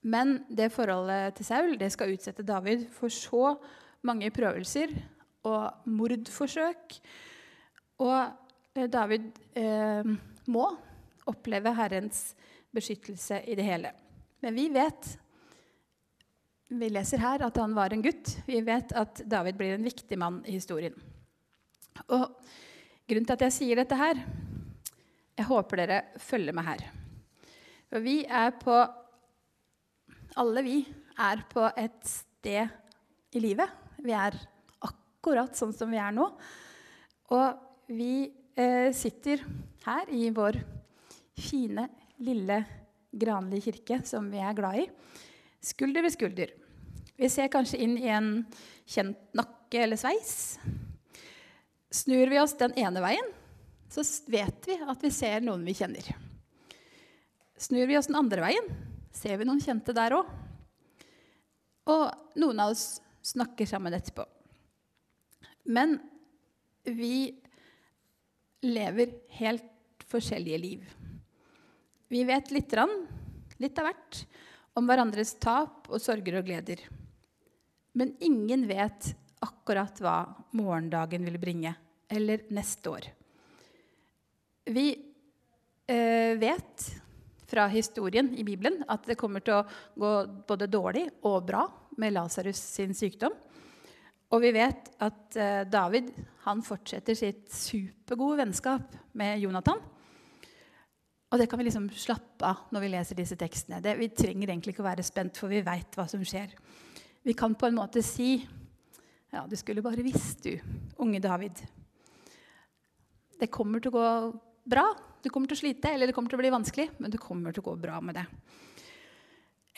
Men 0.02 0.43
det 0.50 0.73
forholdet 0.75 1.38
til 1.38 1.49
Saul 1.49 1.75
det 1.81 1.88
skal 1.95 2.12
utsette 2.12 2.45
David 2.45 2.85
for 2.93 3.12
så 3.14 3.55
mange 4.05 4.29
prøvelser 4.35 4.93
og 5.49 5.88
mordforsøk. 5.88 6.99
Og 8.02 8.79
David 8.91 9.29
må 10.50 10.64
oppleve 11.31 11.75
Herrens 11.76 12.33
beskyttelse 12.75 13.45
i 13.47 13.55
det 13.59 13.67
hele. 13.67 13.93
Men 14.43 14.57
vi 14.59 14.69
vet 14.75 15.19
vi 16.73 16.89
leser 16.89 17.21
her 17.21 17.43
at 17.45 17.59
han 17.61 17.75
var 17.77 17.93
en 17.93 18.03
gutt. 18.03 18.31
Vi 18.47 18.63
vet 18.65 18.95
at 18.97 19.21
David 19.29 19.59
blir 19.59 19.75
en 19.75 19.85
viktig 19.85 20.17
mann 20.19 20.39
i 20.49 20.55
historien. 20.57 20.95
Og 22.09 22.31
Grunnen 23.03 23.27
til 23.27 23.35
at 23.35 23.43
jeg 23.49 23.53
sier 23.57 23.77
dette 23.77 23.97
her 23.99 24.21
Jeg 25.37 25.45
håper 25.49 25.83
dere 25.83 25.99
følger 26.23 26.55
med 26.57 26.65
her. 26.65 26.85
For 27.91 28.05
vi 28.05 28.23
er 28.25 28.55
på 28.57 28.77
Alle 30.41 30.63
vi 30.65 30.77
er 31.21 31.43
på 31.51 31.67
et 31.77 32.07
sted 32.09 32.71
i 33.37 33.41
livet. 33.43 33.69
Vi 34.01 34.15
er 34.17 34.39
akkurat 34.81 35.53
sånn 35.57 35.75
som 35.77 35.91
vi 35.93 36.01
er 36.01 36.15
nå. 36.17 36.25
Og 37.37 37.93
vi 37.93 38.31
eh, 38.57 38.89
sitter 38.97 39.45
her 39.85 40.09
i 40.09 40.31
vår 40.33 40.57
fine 41.37 41.85
lille 42.25 42.63
Granli 43.12 43.61
kirke, 43.61 44.00
som 44.09 44.31
vi 44.33 44.40
er 44.40 44.57
glad 44.57 44.83
i, 44.83 44.87
skulder 45.62 46.04
ved 46.04 46.14
skulder. 46.14 46.54
Vi 47.16 47.28
ser 47.31 47.50
kanskje 47.52 47.81
inn 47.85 47.99
i 48.00 48.09
en 48.11 48.31
kjent 48.88 49.21
nakke 49.37 49.85
eller 49.85 50.00
sveis. 50.00 50.59
Snur 51.92 52.33
vi 52.33 52.40
oss 52.40 52.57
den 52.59 52.73
ene 52.81 53.02
veien, 53.04 53.28
så 53.92 54.04
vet 54.33 54.69
vi 54.69 54.78
at 54.81 55.04
vi 55.04 55.11
ser 55.12 55.45
noen 55.45 55.64
vi 55.69 55.76
kjenner. 55.76 56.09
Snur 57.61 57.87
vi 57.87 57.99
oss 57.99 58.09
den 58.09 58.19
andre 58.19 58.42
veien, 58.42 58.73
ser 59.12 59.37
vi 59.38 59.47
noen 59.47 59.61
kjente 59.62 59.95
der 59.95 60.16
òg. 60.16 60.31
Og 61.92 62.38
noen 62.40 62.62
av 62.64 62.73
oss 62.73 63.02
snakker 63.23 63.69
sammen 63.69 63.95
etterpå. 63.95 64.25
Men 65.69 65.99
vi 66.83 67.37
lever 68.64 69.14
helt 69.38 70.09
forskjellige 70.11 70.59
liv. 70.59 70.88
Vi 72.12 72.25
vet 72.28 72.50
litt, 72.52 72.75
litt 73.57 73.78
av 73.81 73.87
hvert, 73.88 74.19
om 74.76 74.85
hverandres 74.85 75.31
tap 75.40 75.87
og 75.88 76.00
sorger 76.02 76.42
og 76.42 76.45
gleder. 76.45 76.83
Men 77.97 78.12
ingen 78.21 78.66
vet 78.69 79.14
akkurat 79.40 79.97
hva 80.04 80.16
morgendagen 80.52 81.25
vil 81.25 81.38
bringe, 81.40 81.73
eller 82.12 82.45
neste 82.52 82.92
år. 82.92 83.07
Vi 84.69 84.85
eh, 85.88 86.35
vet 86.37 86.85
fra 87.49 87.64
historien 87.73 88.28
i 88.37 88.45
Bibelen 88.45 88.83
at 88.92 89.09
det 89.09 89.16
kommer 89.21 89.40
til 89.45 89.62
å 89.62 89.64
gå 89.97 90.12
både 90.52 90.69
dårlig 90.69 91.07
og 91.25 91.49
bra 91.49 91.64
med 91.97 92.12
Lasarus 92.12 92.61
sin 92.76 92.92
sykdom. 92.97 93.33
Og 94.33 94.45
vi 94.45 94.52
vet 94.52 94.92
at 95.00 95.40
eh, 95.40 95.64
David 95.64 96.12
han 96.45 96.61
fortsetter 96.61 97.16
sitt 97.16 97.49
supergode 97.57 98.42
vennskap 98.45 99.00
med 99.16 99.40
Jonathan. 99.47 99.81
Og 101.33 101.41
det 101.41 101.47
kan 101.49 101.57
vi 101.57 101.65
liksom 101.65 101.87
slappe 101.97 102.45
av 102.45 102.67
når 102.75 102.83
vi 102.85 102.91
leser 102.93 103.17
disse 103.17 103.39
tekstene. 103.41 103.81
Det, 103.81 103.95
vi 103.97 104.11
trenger 104.12 104.51
egentlig 104.51 104.75
ikke 104.75 104.85
å 104.85 104.91
være 104.91 105.05
spent, 105.07 105.39
for 105.41 105.49
vi 105.49 105.62
veit 105.65 105.97
hva 105.97 106.05
som 106.11 106.21
skjer. 106.21 106.53
Vi 107.25 107.35
kan 107.39 107.55
på 107.57 107.71
en 107.71 107.79
måte 107.79 108.05
si 108.05 108.35
Ja, 109.33 109.47
du 109.49 109.55
skulle 109.57 109.81
bare 109.81 110.05
visst, 110.05 110.45
du, 110.45 110.59
unge 111.01 111.23
David. 111.25 111.57
Det 113.41 113.49
kommer 113.49 113.81
til 113.81 113.89
å 113.89 113.97
gå 113.97 114.09
bra. 114.69 114.85
Du 115.25 115.31
kommer 115.33 115.49
til 115.49 115.57
å 115.57 115.62
slite, 115.62 115.89
eller 115.89 116.11
det 116.11 116.12
kommer 116.12 116.29
til 116.29 116.37
å 116.37 116.43
bli 116.43 116.53
vanskelig, 116.53 116.91
men 117.01 117.15
det 117.15 117.23
kommer 117.23 117.55
til 117.55 117.65
å 117.65 117.71
gå 117.71 117.79
bra 117.81 117.97
med 118.05 118.19
det. 118.21 118.27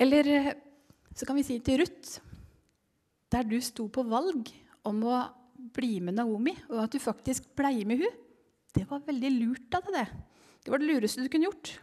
Eller 0.03 0.57
så 1.15 1.29
kan 1.29 1.39
vi 1.39 1.47
si 1.47 1.61
til 1.63 1.85
Ruth, 1.85 2.19
der 3.31 3.47
du 3.47 3.61
sto 3.63 3.87
på 3.95 4.03
valg 4.11 4.51
om 4.91 5.07
å 5.07 5.23
bli 5.79 6.01
med 6.03 6.19
Naomi, 6.19 6.57
og 6.73 6.83
at 6.83 6.97
du 6.97 6.99
faktisk 6.99 7.47
blei 7.55 7.85
med 7.87 8.03
hun, 8.03 8.23
det 8.75 8.89
var 8.91 9.07
veldig 9.07 9.31
lurt 9.39 9.79
av 9.79 9.87
deg, 9.87 10.03
det. 10.03 10.34
Det 10.65 10.73
var 10.73 10.81
det 10.81 10.89
lureste 10.89 11.21
du 11.21 11.29
kunne 11.29 11.51
gjort. 11.51 11.75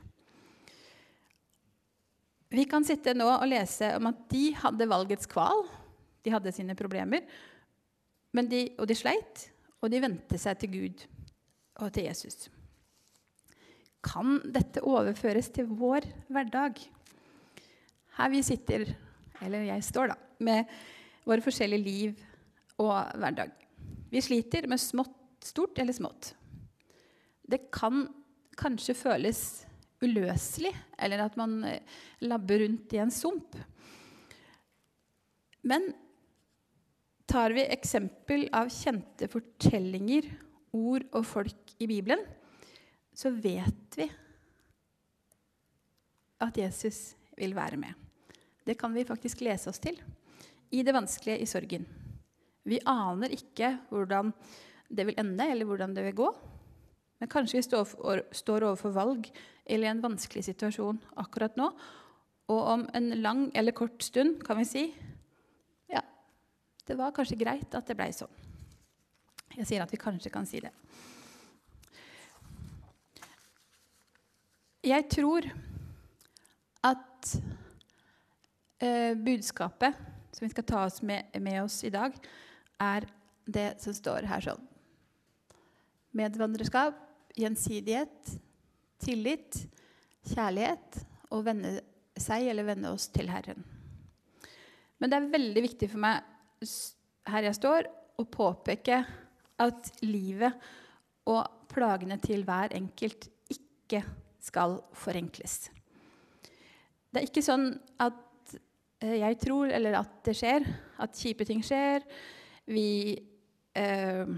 Vi 2.52 2.66
kan 2.68 2.84
sitte 2.84 3.14
nå 3.16 3.28
og 3.30 3.48
lese 3.48 3.94
om 3.96 4.10
at 4.10 4.26
de 4.34 4.50
hadde 4.58 4.90
valgets 4.90 5.30
kval. 5.30 5.64
De 6.26 6.34
hadde 6.34 6.52
sine 6.54 6.76
problemer, 6.78 7.24
de, 8.34 8.64
og 8.78 8.90
de 8.90 8.98
sleit. 8.98 9.46
Og 9.82 9.90
de 9.90 10.02
vendte 10.04 10.38
seg 10.38 10.60
til 10.62 10.74
Gud 10.74 11.06
og 11.82 11.94
til 11.94 12.10
Jesus. 12.10 12.50
Kan 14.06 14.40
dette 14.54 14.84
overføres 14.86 15.50
til 15.54 15.70
vår 15.70 16.06
hverdag? 16.34 16.82
Her 18.18 18.34
vi 18.34 18.42
sitter, 18.46 18.86
eller 19.42 19.70
jeg 19.70 19.86
står, 19.88 20.12
da, 20.12 20.18
med 20.44 20.70
våre 21.26 21.46
forskjellige 21.46 21.86
liv 21.86 22.22
og 22.82 22.98
hverdag. 23.22 23.54
Vi 24.12 24.22
sliter 24.22 24.68
med 24.70 24.82
smått, 24.82 25.16
stort 25.46 25.80
eller 25.82 25.96
smått. 25.96 26.34
Det 27.48 27.70
kan 27.74 28.04
kanskje 28.62 28.96
føles 28.98 29.42
uløselig, 30.02 30.72
eller 30.98 31.26
at 31.26 31.38
man 31.40 31.60
eh, 31.68 31.82
labber 32.26 32.64
rundt 32.64 32.94
i 32.96 33.02
en 33.02 33.14
sump. 33.14 33.58
Men 35.62 35.92
tar 37.30 37.54
vi 37.56 37.66
eksempel 37.70 38.48
av 38.54 38.72
kjente 38.74 39.30
fortellinger, 39.32 40.30
ord 40.72 41.04
og 41.12 41.26
folk 41.28 41.74
i 41.84 41.88
Bibelen, 41.90 42.22
så 43.14 43.30
vet 43.36 43.98
vi 44.00 44.08
at 46.42 46.58
Jesus 46.58 47.12
vil 47.38 47.54
være 47.56 47.78
med. 47.80 47.94
Det 48.66 48.78
kan 48.80 48.94
vi 48.96 49.06
faktisk 49.06 49.44
lese 49.46 49.70
oss 49.70 49.82
til 49.84 49.98
i 50.72 50.84
det 50.86 50.96
vanskelige, 50.96 51.42
i 51.44 51.50
sorgen. 51.50 51.86
Vi 52.64 52.80
aner 52.88 53.34
ikke 53.36 53.74
hvordan 53.90 54.32
det 54.92 55.06
vil 55.08 55.20
ende, 55.20 55.48
eller 55.52 55.68
hvordan 55.68 55.96
det 55.96 56.06
vil 56.08 56.18
gå. 56.24 56.30
Men 57.22 57.30
kanskje 57.30 57.60
vi 57.60 57.66
står, 57.68 57.86
for, 57.86 58.24
står 58.34 58.66
overfor 58.66 58.94
valg 58.96 59.30
eller 59.66 59.88
i 59.88 59.92
en 59.92 60.02
vanskelig 60.02 60.44
situasjon 60.48 60.98
akkurat 61.22 61.58
nå. 61.60 61.70
Og 62.52 62.62
om 62.74 62.86
en 62.98 63.12
lang 63.22 63.44
eller 63.56 63.76
kort 63.78 64.02
stund 64.04 64.42
kan 64.44 64.58
vi 64.60 64.66
si 64.68 64.86
ja, 65.92 66.02
det 66.88 66.98
var 66.98 67.14
kanskje 67.16 67.40
greit 67.40 67.78
at 67.78 67.88
det 67.88 67.96
blei 68.00 68.10
sånn. 68.16 68.34
Jeg 69.54 69.68
sier 69.68 69.84
at 69.84 69.92
vi 69.94 70.00
kanskje 70.02 70.32
kan 70.34 70.48
si 70.50 70.64
det. 70.64 70.72
Jeg 74.82 75.06
tror 75.14 75.46
at 76.90 77.34
eh, 78.82 79.14
budskapet 79.14 80.08
som 80.32 80.48
vi 80.48 80.50
skal 80.50 80.66
ta 80.66 80.86
oss 80.88 81.02
med, 81.06 81.30
med, 81.38 81.60
oss 81.64 81.84
i 81.86 81.92
dag, 81.94 82.16
er 82.82 83.06
det 83.46 83.76
som 83.84 83.94
står 83.94 84.26
her 84.26 84.42
sånn. 84.42 84.64
Medvandrerskap, 86.18 86.98
gjensidighet, 87.38 88.34
tillit, 89.02 89.58
kjærlighet 90.32 91.02
og 91.32 91.46
vende 91.48 91.78
seg 92.20 92.50
eller 92.52 92.68
vende 92.68 92.92
oss 92.94 93.08
til 93.14 93.32
Herren. 93.32 93.64
Men 95.02 95.10
det 95.10 95.18
er 95.18 95.32
veldig 95.34 95.64
viktig 95.66 95.90
for 95.90 96.04
meg 96.04 96.22
her 97.32 97.48
jeg 97.48 97.58
står, 97.58 97.88
å 98.22 98.26
påpeke 98.30 99.00
at 99.62 99.92
livet 100.06 100.58
og 101.30 101.70
plagene 101.72 102.18
til 102.22 102.44
hver 102.46 102.74
enkelt 102.78 103.28
ikke 103.50 104.02
skal 104.42 104.80
forenkles. 104.98 105.70
Det 107.12 107.22
er 107.22 107.28
ikke 107.28 107.44
sånn 107.46 107.68
at 108.02 108.56
eh, 109.04 109.18
jeg 109.22 109.38
tror, 109.42 109.72
eller 109.74 109.98
at 110.00 110.22
det 110.26 110.36
skjer, 110.38 110.66
at 111.02 111.18
kjipe 111.18 111.46
ting 111.48 111.64
skjer. 111.66 112.06
Vi, 112.72 113.18
eh, 113.78 114.32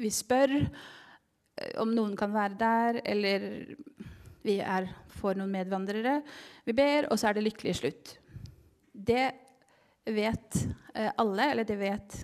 vi 0.00 0.12
spør 0.12 0.54
om 1.80 1.92
noen 1.94 2.14
kan 2.18 2.34
være 2.34 2.58
der, 2.60 3.00
eller 3.04 3.48
vi 4.46 4.58
er 4.60 4.88
for 5.16 5.38
noen 5.38 5.52
medvandrere. 5.54 6.20
Vi 6.66 6.74
ber, 6.76 7.10
og 7.10 7.18
så 7.18 7.30
er 7.30 7.38
det 7.38 7.46
lykkelig 7.46 7.74
slutt. 7.80 8.14
Det 8.92 9.26
vet 10.06 10.60
eh, 10.94 11.10
alle, 11.16 11.50
eller 11.50 11.66
det 11.68 11.78
vet 11.80 12.20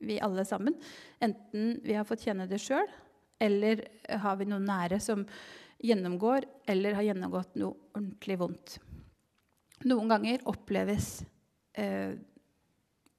vi 0.00 0.18
alle 0.22 0.44
sammen. 0.48 0.76
Enten 1.20 1.76
vi 1.84 1.96
har 1.96 2.08
fått 2.08 2.24
kjenne 2.26 2.48
det 2.50 2.60
sjøl, 2.62 2.88
eller 3.40 3.84
har 4.24 4.38
vi 4.40 4.48
noen 4.48 4.66
nære 4.68 5.00
som 5.00 5.24
gjennomgår 5.80 6.44
eller 6.68 6.96
har 6.98 7.06
gjennomgått 7.06 7.54
noe 7.60 7.92
ordentlig 7.96 8.36
vondt. 8.40 8.76
Noen 9.88 10.10
ganger 10.12 10.42
oppleves 10.50 11.22
eh, 11.72 12.12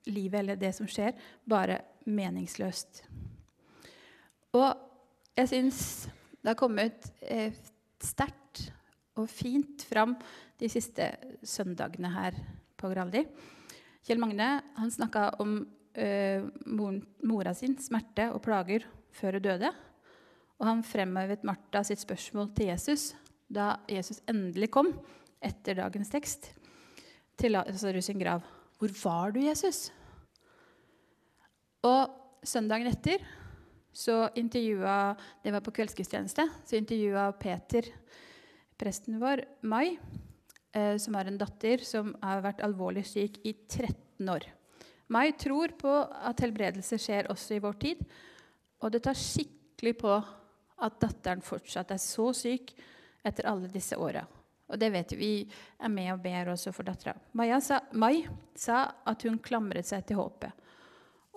livet 0.06 0.40
eller 0.44 0.60
det 0.62 0.74
som 0.78 0.90
skjer, 0.90 1.16
bare 1.46 1.80
meningsløst. 2.06 3.04
Og 4.58 4.91
jeg 5.38 5.52
syns 5.52 5.82
det 6.42 6.54
har 6.54 6.60
kommet 6.60 7.12
eh, 7.22 7.54
sterkt 8.02 8.66
og 9.20 9.30
fint 9.30 9.84
fram 9.86 10.16
de 10.60 10.70
siste 10.72 11.08
søndagene 11.46 12.10
her 12.14 12.38
på 12.80 12.90
Graldi. 12.92 13.24
Kjell 14.06 14.22
Magne 14.22 14.50
han 14.78 14.94
snakka 14.94 15.28
om 15.44 15.60
eh, 15.94 16.42
mora 16.66 17.54
sin 17.58 17.78
smerte 17.82 18.30
og 18.34 18.42
plager 18.46 18.88
før 19.14 19.38
hun 19.38 19.46
døde. 19.46 19.72
Og 20.62 20.68
han 20.68 20.86
fremhevet 20.86 21.46
Martha 21.48 21.84
sitt 21.86 22.02
spørsmål 22.04 22.52
til 22.58 22.72
Jesus 22.72 23.12
da 23.52 23.76
Jesus 23.90 24.22
endelig 24.32 24.72
kom 24.74 24.94
etter 25.44 25.80
dagens 25.82 26.12
tekst 26.14 26.52
til 27.38 27.56
Lasarus 27.58 28.08
sin 28.08 28.22
grav. 28.22 28.42
'Hvor 28.78 28.94
var 29.04 29.32
du, 29.32 29.40
Jesus?' 29.40 29.92
Og 31.84 32.10
søndagen 32.44 32.88
etter 32.88 33.22
så 33.94 34.30
intervjua 34.36 35.16
Det 35.44 35.52
var 35.52 35.62
på 35.62 35.72
kveldsgudstjeneste. 35.72 36.48
Så 36.66 36.76
intervjua 36.76 37.32
Peter, 37.32 37.86
presten 38.78 39.20
vår, 39.20 39.44
Mai, 39.62 39.98
eh, 40.74 40.98
som 40.98 41.16
har 41.16 41.26
en 41.26 41.38
datter 41.38 41.84
som 41.86 42.16
har 42.22 42.42
vært 42.42 42.64
alvorlig 42.64 43.06
syk 43.06 43.40
i 43.44 43.54
13 43.54 44.30
år. 44.30 44.48
Mai 45.12 45.32
tror 45.32 45.74
på 45.78 45.92
at 46.24 46.40
helbredelse 46.40 46.98
skjer 46.98 47.28
også 47.32 47.58
i 47.58 47.64
vår 47.64 47.74
tid, 47.82 48.06
og 48.82 48.94
det 48.94 49.04
tar 49.04 49.18
skikkelig 49.18 49.98
på 50.00 50.14
at 50.82 51.02
datteren 51.02 51.44
fortsatt 51.44 51.92
er 51.92 52.00
så 52.02 52.32
syk 52.34 52.72
etter 53.28 53.50
alle 53.50 53.68
disse 53.70 53.98
åra. 54.00 54.24
Og 54.72 54.80
det 54.80 54.88
vet 54.94 55.12
vi. 55.12 55.18
Vi 55.20 55.84
er 55.84 55.92
med 55.92 56.14
og 56.14 56.22
ber 56.24 56.54
også 56.54 56.72
for 56.72 56.88
dattera. 56.88 57.18
Mai 57.36 58.24
sa 58.56 58.86
at 59.06 59.28
hun 59.28 59.38
klamret 59.44 59.86
seg 59.86 60.08
til 60.08 60.22
håpet 60.22 60.56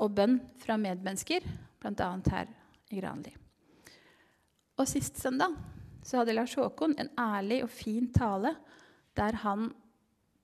og 0.03 0.15
bønn 0.15 0.39
fra 0.63 0.77
medmennesker, 0.81 1.45
bl.a. 1.85 2.11
her 2.33 2.51
i 2.91 3.01
Granli. 3.01 3.35
Og 4.81 4.89
sist 4.91 5.21
søndag 5.21 5.55
så 6.05 6.21
hadde 6.21 6.35
Lars 6.35 6.55
Håkon 6.59 6.97
en 6.99 7.11
ærlig 7.21 7.63
og 7.65 7.73
fin 7.73 8.11
tale 8.13 8.55
der 9.15 9.37
han 9.45 9.71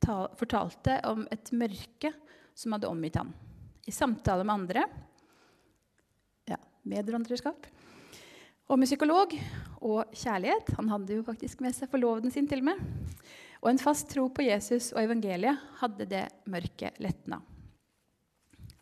ta 0.01 0.23
fortalte 0.39 1.01
om 1.09 1.27
et 1.33 1.51
mørke 1.53 2.13
som 2.57 2.77
hadde 2.77 2.89
omgitt 2.89 3.19
ham. 3.19 3.33
I 3.89 3.93
samtale 3.93 4.45
med 4.47 4.55
andre 4.55 4.85
ja, 6.49 6.59
medvandrerskap 6.89 7.67
og 8.71 8.79
med 8.79 8.87
psykolog 8.87 9.35
og 9.83 10.13
kjærlighet. 10.15 10.75
Han 10.79 10.91
hadde 10.93 11.19
jo 11.19 11.27
faktisk 11.27 11.63
med 11.65 11.75
seg 11.75 11.91
forloveden 11.91 12.31
sin 12.31 12.49
til 12.49 12.63
og 12.63 12.71
med. 12.71 12.85
Og 13.61 13.73
en 13.73 13.83
fast 13.83 14.09
tro 14.13 14.29
på 14.33 14.47
Jesus 14.47 14.93
og 14.95 15.03
evangeliet 15.03 15.59
hadde 15.83 16.07
det 16.09 16.23
mørket 16.49 17.01
letna. 17.03 17.41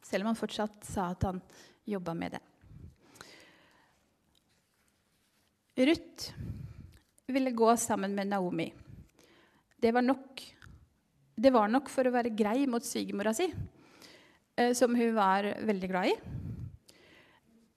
Selv 0.05 0.25
om 0.25 0.33
han 0.33 0.39
fortsatt 0.39 0.85
sa 0.87 1.11
at 1.15 1.25
han 1.27 1.41
jobba 1.89 2.15
med 2.15 2.37
det. 2.37 2.45
Ruth 5.79 6.33
ville 7.27 7.51
gå 7.51 7.77
sammen 7.77 8.15
med 8.15 8.27
Naomi. 8.27 8.73
Det 9.77 9.93
var 9.93 10.03
nok, 10.03 10.43
det 11.37 11.51
var 11.55 11.69
nok 11.71 11.91
for 11.93 12.09
å 12.09 12.11
være 12.11 12.35
grei 12.35 12.65
mot 12.67 12.83
svigermora 12.83 13.31
si, 13.37 13.47
eh, 14.57 14.73
som 14.75 14.97
hun 14.99 15.15
var 15.15 15.47
veldig 15.69 15.91
glad 15.93 16.11
i. 16.11 16.17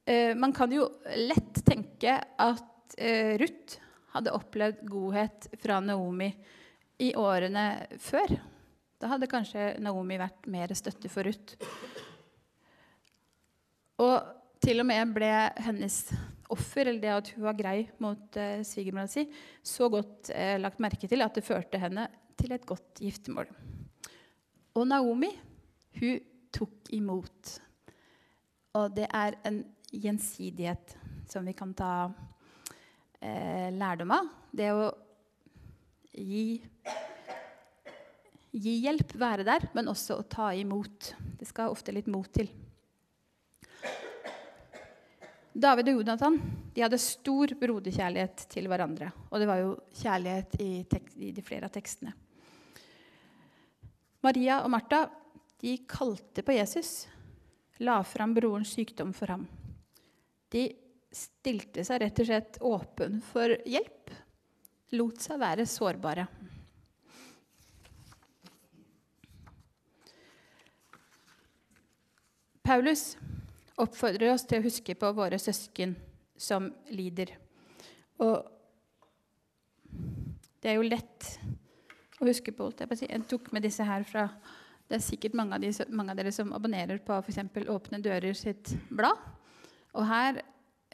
Eh, 0.05 0.33
man 0.33 0.53
kan 0.53 0.73
jo 0.73 0.87
lett 1.13 1.61
tenke 1.67 2.15
at 2.25 2.97
eh, 2.97 3.37
Ruth 3.37 3.77
hadde 4.15 4.33
opplevd 4.33 4.81
godhet 4.89 5.51
fra 5.61 5.77
Naomi 5.79 6.31
i 7.05 7.13
årene 7.13 7.67
før. 8.01 8.33
Da 8.97 9.13
hadde 9.13 9.29
kanskje 9.29 9.75
Naomi 9.77 10.17
vært 10.17 10.49
mer 10.49 10.73
støtte 10.73 11.09
for 11.09 11.29
Ruth. 11.29 11.53
Og 14.01 14.17
til 14.61 14.81
og 14.81 14.89
med 14.89 15.13
ble 15.13 15.31
hennes 15.61 16.01
offer, 16.53 16.87
eller 16.87 17.01
det 17.01 17.13
at 17.13 17.31
hun 17.35 17.45
var 17.45 17.57
grei 17.57 17.77
mot 18.03 18.37
eh, 18.39 18.61
svigermora 18.67 19.09
si, 19.09 19.25
så 19.63 19.89
godt 19.91 20.31
eh, 20.35 20.57
lagt 20.61 20.81
merke 20.83 21.09
til 21.09 21.23
at 21.23 21.37
det 21.37 21.45
førte 21.45 21.81
henne 21.81 22.07
til 22.39 22.53
et 22.55 22.65
godt 22.67 23.01
giftermål. 23.01 23.49
Og 24.79 24.87
Naomi, 24.87 25.29
hun 25.99 26.21
tok 26.51 26.91
imot. 26.95 27.53
Og 28.79 28.95
det 28.95 29.07
er 29.11 29.37
en 29.47 29.61
gjensidighet 29.91 30.95
som 31.31 31.47
vi 31.47 31.55
kan 31.55 31.73
ta 31.75 31.91
eh, 33.19 33.69
lærdom 33.75 34.15
av. 34.15 34.31
Det 34.51 34.71
å 34.71 34.87
gi, 36.15 36.61
gi 38.55 38.75
hjelp, 38.85 39.15
være 39.19 39.47
der, 39.47 39.69
men 39.75 39.91
også 39.91 40.19
å 40.19 40.27
ta 40.27 40.51
imot. 40.55 41.13
Det 41.39 41.47
skal 41.49 41.71
ofte 41.71 41.95
litt 41.95 42.11
mot 42.11 42.27
til. 42.31 42.51
David 45.51 45.89
og 45.91 45.97
Jonathan 45.99 46.37
de 46.71 46.83
hadde 46.83 46.99
stor 47.01 47.51
broderkjærlighet 47.59 48.45
til 48.51 48.69
hverandre. 48.71 49.09
Og 49.29 49.41
det 49.41 49.47
var 49.49 49.59
jo 49.59 49.71
kjærlighet 49.99 50.55
i, 50.63 50.69
i 51.27 51.31
de 51.35 51.43
flere 51.43 51.67
av 51.67 51.73
tekstene. 51.75 52.13
Maria 54.23 54.61
og 54.63 54.71
Martha 54.71 55.07
de 55.61 55.75
kalte 55.89 56.41
på 56.45 56.55
Jesus, 56.55 57.05
la 57.83 57.99
fram 58.05 58.33
brorens 58.33 58.71
sykdom 58.73 59.11
for 59.13 59.33
ham. 59.33 59.43
De 60.53 60.69
stilte 61.11 61.83
seg 61.85 62.01
rett 62.01 62.21
og 62.21 62.29
slett 62.29 62.61
åpen 62.65 63.19
for 63.25 63.53
hjelp. 63.67 64.13
Lot 64.95 65.21
seg 65.23 65.41
være 65.41 65.67
sårbare. 65.69 66.25
Paulus 72.61 73.15
oppfordrer 73.79 74.34
oss 74.34 74.45
til 74.47 74.60
å 74.60 74.65
huske 74.65 74.95
på 74.99 75.12
våre 75.15 75.39
søsken 75.39 75.95
som 76.41 76.69
lider. 76.91 77.34
Og 78.21 78.41
det 80.62 80.71
er 80.71 80.77
jo 80.77 80.88
lett 80.88 81.29
å 82.21 82.27
huske 82.27 82.53
på. 82.53 82.69
Jeg 82.77 83.23
tok 83.29 83.51
med 83.55 83.65
disse 83.65 83.86
her 83.86 84.05
fra 84.07 84.29
Det 84.91 84.97
er 84.97 85.03
sikkert 85.05 85.36
mange 85.39 85.55
av, 85.55 85.63
de, 85.63 85.71
mange 85.88 86.12
av 86.12 86.17
dere 86.19 86.34
som 86.36 86.49
abonnerer 86.51 86.99
på 86.99 87.15
f.eks. 87.23 87.39
Åpne 87.71 88.01
dører 88.03 88.36
sitt 88.36 88.73
blad. 88.89 89.15
Og 89.95 90.03
her 90.07 90.41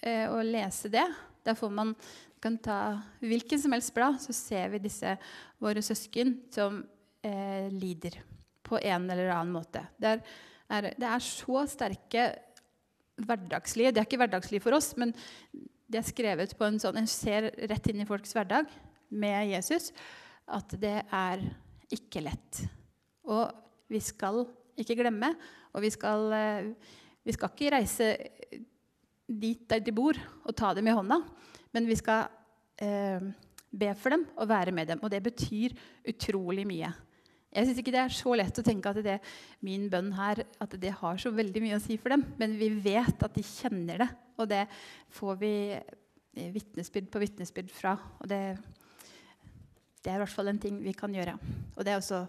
eh, 0.03 0.29
å 0.29 0.37
lese 0.45 0.91
det 0.93 1.05
Der 1.45 1.57
får 1.57 1.73
man 1.73 1.95
kan 2.41 2.59
ta 2.61 2.99
hvilken 3.23 3.59
som 3.59 3.73
helst 3.73 3.95
blad, 3.95 4.19
så 4.21 4.33
ser 4.35 4.69
vi 4.69 4.83
disse 4.83 5.15
våre 5.57 5.81
søsken 5.81 6.35
som 6.53 6.83
eh, 7.25 7.65
lider 7.73 8.19
på 8.61 8.77
en 8.77 9.09
eller 9.09 9.31
annen 9.33 9.55
måte. 9.55 9.81
Det 9.97 10.11
er, 10.13 10.91
det 10.93 11.07
er 11.07 11.23
så 11.23 11.63
sterke 11.71 12.27
hverdagslige 13.17 13.93
Det 13.93 14.01
er 14.01 14.07
ikke 14.07 14.19
hverdagslige 14.21 14.63
for 14.63 14.77
oss, 14.77 14.91
men 14.99 15.13
de 15.87 15.99
er 15.99 16.05
skrevet 16.05 16.53
på 16.57 16.67
en 16.67 16.79
sånn 16.81 16.99
En 16.99 17.09
ser 17.09 17.49
rett 17.69 17.89
inn 17.89 18.03
i 18.03 18.07
folks 18.09 18.35
hverdag 18.35 18.69
med 19.09 19.53
Jesus 19.53 19.91
at 20.47 20.71
det 20.79 21.01
er 21.11 21.41
ikke 21.91 22.21
lett. 22.23 22.61
Og 23.27 23.51
vi 23.91 23.99
skal 24.03 24.45
ikke 24.79 24.95
glemme, 24.99 25.33
og 25.75 25.83
vi 25.83 25.91
skal, 25.91 26.31
eh, 26.33 26.69
vi 27.23 27.35
skal 27.35 27.51
ikke 27.51 27.73
reise 27.73 28.07
dit 29.27 29.67
der 29.67 29.83
de 29.83 29.91
bor, 29.91 30.15
og 30.45 30.55
ta 30.55 30.73
dem 30.73 30.87
i 30.87 30.95
hånda, 30.95 31.19
men 31.73 31.87
vi 31.87 31.95
skal 31.99 32.29
eh, 32.79 33.19
be 33.71 33.91
for 33.95 34.15
dem 34.15 34.25
og 34.37 34.47
være 34.47 34.71
med 34.71 34.87
dem. 34.87 35.03
Og 35.03 35.11
det 35.11 35.23
betyr 35.23 35.75
utrolig 36.07 36.65
mye. 36.67 36.93
Jeg 37.57 37.65
syns 37.65 37.79
ikke 37.81 37.93
det 37.95 38.01
er 38.03 38.13
så 38.13 38.35
lett 38.37 38.59
å 38.61 38.65
tenke 38.65 38.91
at 38.93 38.99
det, 39.01 39.17
min 39.65 39.87
bønn 39.89 40.11
her 40.13 40.43
at 40.61 40.75
det 40.77 40.91
har 40.99 41.17
så 41.17 41.31
veldig 41.33 41.63
mye 41.63 41.79
å 41.79 41.81
si 41.81 41.97
for 41.97 42.13
dem. 42.13 42.21
Men 42.37 42.53
vi 42.59 42.69
vet 42.69 43.23
at 43.25 43.33
de 43.33 43.41
kjenner 43.41 44.03
det, 44.03 44.09
og 44.37 44.51
det 44.51 44.67
får 45.17 45.39
vi 45.41 45.53
eh, 45.73 46.51
vitnesbyrd 46.53 47.07
på 47.09 47.21
vitnesbyrd 47.23 47.73
fra. 47.73 47.95
Og 48.21 48.29
det, 48.29 48.41
det 50.05 50.13
er 50.13 50.19
i 50.19 50.21
hvert 50.21 50.35
fall 50.35 50.53
en 50.53 50.61
ting 50.61 50.77
vi 50.85 50.93
kan 50.93 51.17
gjøre. 51.17 51.33
Og 51.73 51.81
det 51.81 51.95
er 51.95 51.97
også 51.97 52.27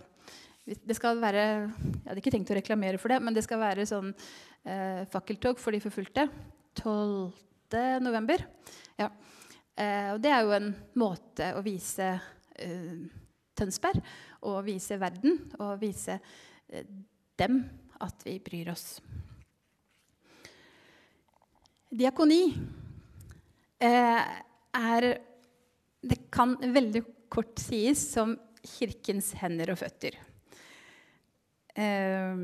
det 0.68 0.96
skal 0.96 1.20
være, 1.20 1.42
Jeg 1.72 2.04
hadde 2.04 2.20
ikke 2.20 2.32
tenkt 2.34 2.50
å 2.52 2.56
reklamere 2.58 3.00
for 3.00 3.12
det, 3.12 3.22
men 3.24 3.36
det 3.36 3.44
skal 3.46 3.60
være 3.60 3.86
sånn 3.88 4.10
eh, 4.12 5.04
fakkeltog 5.08 5.60
for 5.60 5.72
de 5.72 5.80
forfulgte 5.80 6.26
12. 6.76 7.30
november. 8.04 8.44
Ja. 9.00 9.08
Eh, 9.78 10.10
og 10.12 10.20
det 10.20 10.32
er 10.34 10.44
jo 10.44 10.52
en 10.56 10.68
måte 11.00 11.52
å 11.56 11.62
vise 11.64 12.10
eh, 12.58 13.00
Tønsberg 13.59 14.03
og 14.49 14.62
vise 14.66 14.99
verden 15.01 15.38
og 15.59 15.79
vise 15.83 16.18
eh, 16.68 16.87
dem 17.38 17.61
at 18.05 18.27
vi 18.27 18.38
bryr 18.42 18.71
oss. 18.73 18.99
Diakoni 21.88 22.42
eh, 23.81 24.25
er 24.79 25.07
Det 25.99 26.18
kan 26.31 26.55
veldig 26.61 27.03
kort 27.33 27.59
sies 27.61 28.03
som 28.12 28.37
Kirkens 28.62 29.33
hender 29.40 29.73
og 29.73 29.81
føtter. 29.81 30.14
Eh, 31.79 32.42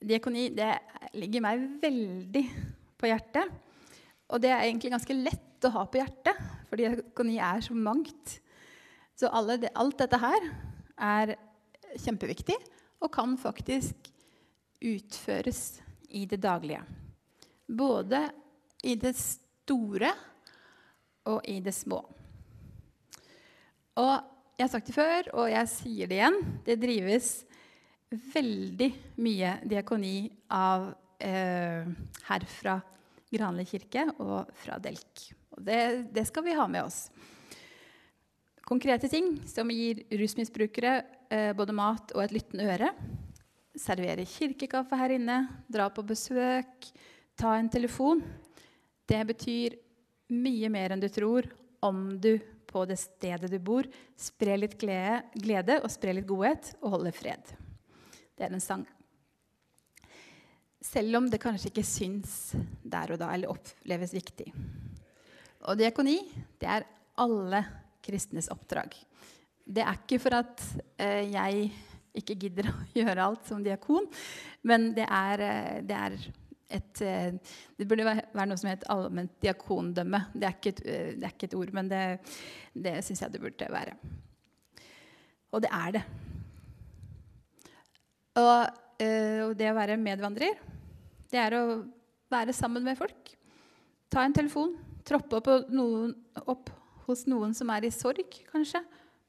diakoni 0.00 0.48
det 0.54 0.72
ligger 1.18 1.44
meg 1.44 1.62
veldig 1.82 2.44
på 2.96 3.10
hjertet. 3.10 3.52
Og 4.32 4.42
det 4.42 4.50
er 4.50 4.64
egentlig 4.64 4.92
ganske 4.94 5.16
lett 5.18 5.66
å 5.66 5.72
ha 5.76 5.84
på 5.86 6.00
hjertet, 6.00 6.40
for 6.66 6.80
diakoni 6.80 7.38
er 7.42 7.62
så 7.64 7.76
mangt. 7.78 8.38
Så 9.16 9.30
alle, 9.32 9.58
alt 9.72 9.98
dette 10.02 10.20
her 10.20 10.48
er 10.96 11.34
kjempeviktig 11.96 12.56
og 13.00 13.12
kan 13.14 13.36
faktisk 13.40 14.10
utføres 14.84 15.80
i 16.12 16.26
det 16.28 16.38
daglige. 16.44 16.82
Både 17.66 18.26
i 18.86 18.94
det 19.00 19.14
store 19.18 20.12
og 21.26 21.40
i 21.48 21.58
det 21.64 21.74
små. 21.74 21.98
Og 23.96 24.14
jeg 24.56 24.64
har 24.64 24.72
sagt 24.72 24.88
det 24.88 24.96
før, 24.96 25.30
og 25.40 25.50
jeg 25.50 25.72
sier 25.72 26.10
det 26.10 26.20
igjen. 26.20 26.38
Det 26.64 26.76
drives 26.80 27.30
veldig 28.34 28.90
mye 29.24 29.56
diakoni 29.66 30.18
av 30.54 30.90
eh, 31.18 31.88
her 32.28 32.46
fra 32.48 32.76
Granli 33.32 33.66
kirke 33.68 34.06
og 34.22 34.52
fra 34.56 34.78
Delk. 34.80 35.26
Og 35.56 35.64
det, 35.66 35.80
det, 36.14 36.26
skal 36.28 36.46
vi 36.46 36.54
ha 36.56 36.68
med 36.70 36.86
oss. 36.86 37.06
Konkrete 38.66 39.06
ting 39.06 39.36
som 39.46 39.70
gir 39.70 40.00
rusmisbrukere 40.10 40.96
eh, 41.30 41.52
både 41.54 41.74
mat 41.76 42.10
og 42.16 42.24
et 42.24 42.32
lyttende 42.34 42.66
øre. 42.66 42.88
Servere 43.78 44.24
kirkekaffe 44.26 44.98
her 44.98 45.14
inne, 45.14 45.36
dra 45.70 45.86
på 45.94 46.02
besøk, 46.02 46.88
ta 47.38 47.52
en 47.54 47.70
telefon. 47.70 48.24
Det 49.06 49.20
betyr 49.28 49.76
mye 50.34 50.72
mer 50.72 50.96
enn 50.96 51.04
du 51.04 51.06
tror 51.14 51.46
om 51.86 52.16
du 52.18 52.32
på 52.66 52.82
det 52.90 52.98
stedet 52.98 53.52
du 53.52 53.60
bor, 53.62 53.86
sprer 54.18 54.58
litt 54.58 54.74
glede, 54.80 55.22
glede 55.38 55.78
og 55.84 55.92
sprer 55.94 56.18
litt 56.18 56.26
godhet 56.26 56.74
og 56.80 56.96
holder 56.96 57.14
fred. 57.14 57.54
Det 58.34 58.48
er 58.48 58.50
en 58.50 58.66
sang. 58.66 58.82
Selv 60.82 61.22
om 61.22 61.30
det 61.30 61.38
kanskje 61.42 61.70
ikke 61.70 61.86
syns 61.86 62.56
der 62.82 63.14
og 63.14 63.22
da 63.22 63.30
eller 63.30 63.54
oppleves 63.54 64.18
viktig. 64.18 64.50
Og 65.70 65.78
diakoni, 65.78 66.18
det 66.58 66.74
er 66.80 66.90
alle 67.22 67.62
kristnes 68.06 68.50
oppdrag. 68.52 68.94
Det 69.66 69.82
er 69.82 69.98
ikke 69.98 70.20
for 70.22 70.38
at 70.38 70.62
eh, 71.02 71.26
jeg 71.32 71.70
ikke 72.16 72.36
gidder 72.46 72.70
å 72.72 72.74
gjøre 72.96 73.28
alt 73.28 73.48
som 73.48 73.62
diakon, 73.64 74.08
men 74.66 74.90
det 74.96 75.06
er, 75.06 75.46
eh, 75.46 75.78
det 75.86 76.02
er 76.02 76.18
et 76.66 77.00
eh, 77.06 77.34
Det 77.78 77.86
burde 77.86 78.02
være 78.02 78.46
noe 78.50 78.58
som 78.58 78.72
heter 78.72 78.90
allment 78.90 79.36
diakondømme. 79.42 80.24
Det 80.34 80.48
er 80.48 80.70
et, 80.72 80.80
eh, 80.82 81.10
det 81.14 81.28
er 81.28 81.34
ikke 81.34 81.46
et 81.46 81.58
ord, 81.58 81.74
men 81.76 81.90
det, 81.92 82.00
det 82.74 82.96
syns 83.06 83.22
jeg 83.22 83.34
det 83.36 83.42
burde 83.44 83.68
være. 83.70 83.94
Og 85.54 85.62
det 85.62 85.70
er 85.70 85.92
det. 85.94 86.02
Og, 88.36 88.80
og 89.46 89.52
det 89.56 89.68
å 89.70 89.76
være 89.76 89.96
medvandrer, 90.00 90.58
det 91.30 91.38
er 91.40 91.54
å 91.56 91.62
være 92.32 92.52
sammen 92.56 92.84
med 92.84 92.98
folk. 92.98 93.30
Ta 94.12 94.26
en 94.26 94.34
telefon, 94.34 94.74
troppe 95.06 95.38
opp, 95.38 95.70
noen, 95.70 96.12
opp 96.44 96.68
hos 97.06 97.26
noen 97.30 97.54
som 97.56 97.70
er 97.74 97.86
i 97.86 97.94
sorg, 97.94 98.38
kanskje. 98.52 98.82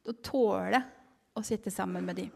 å 0.07 0.13
tåle 0.23 0.79
å 1.35 1.41
sitte 1.43 1.71
sammen 1.73 2.05
med 2.07 2.15
dem. 2.15 2.29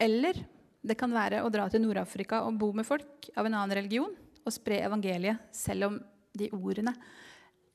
Eller 0.00 0.38
det 0.80 0.96
kan 0.96 1.12
være 1.12 1.42
å 1.44 1.50
dra 1.52 1.66
til 1.68 1.82
Nord-Afrika 1.84 2.40
og 2.46 2.56
bo 2.56 2.70
med 2.72 2.86
folk 2.88 3.28
av 3.36 3.44
en 3.44 3.58
annen 3.58 3.76
religion 3.76 4.14
og 4.46 4.54
spre 4.54 4.78
evangeliet, 4.86 5.50
selv 5.52 5.90
om 5.90 5.98
de 6.36 6.48
ordene 6.54 6.94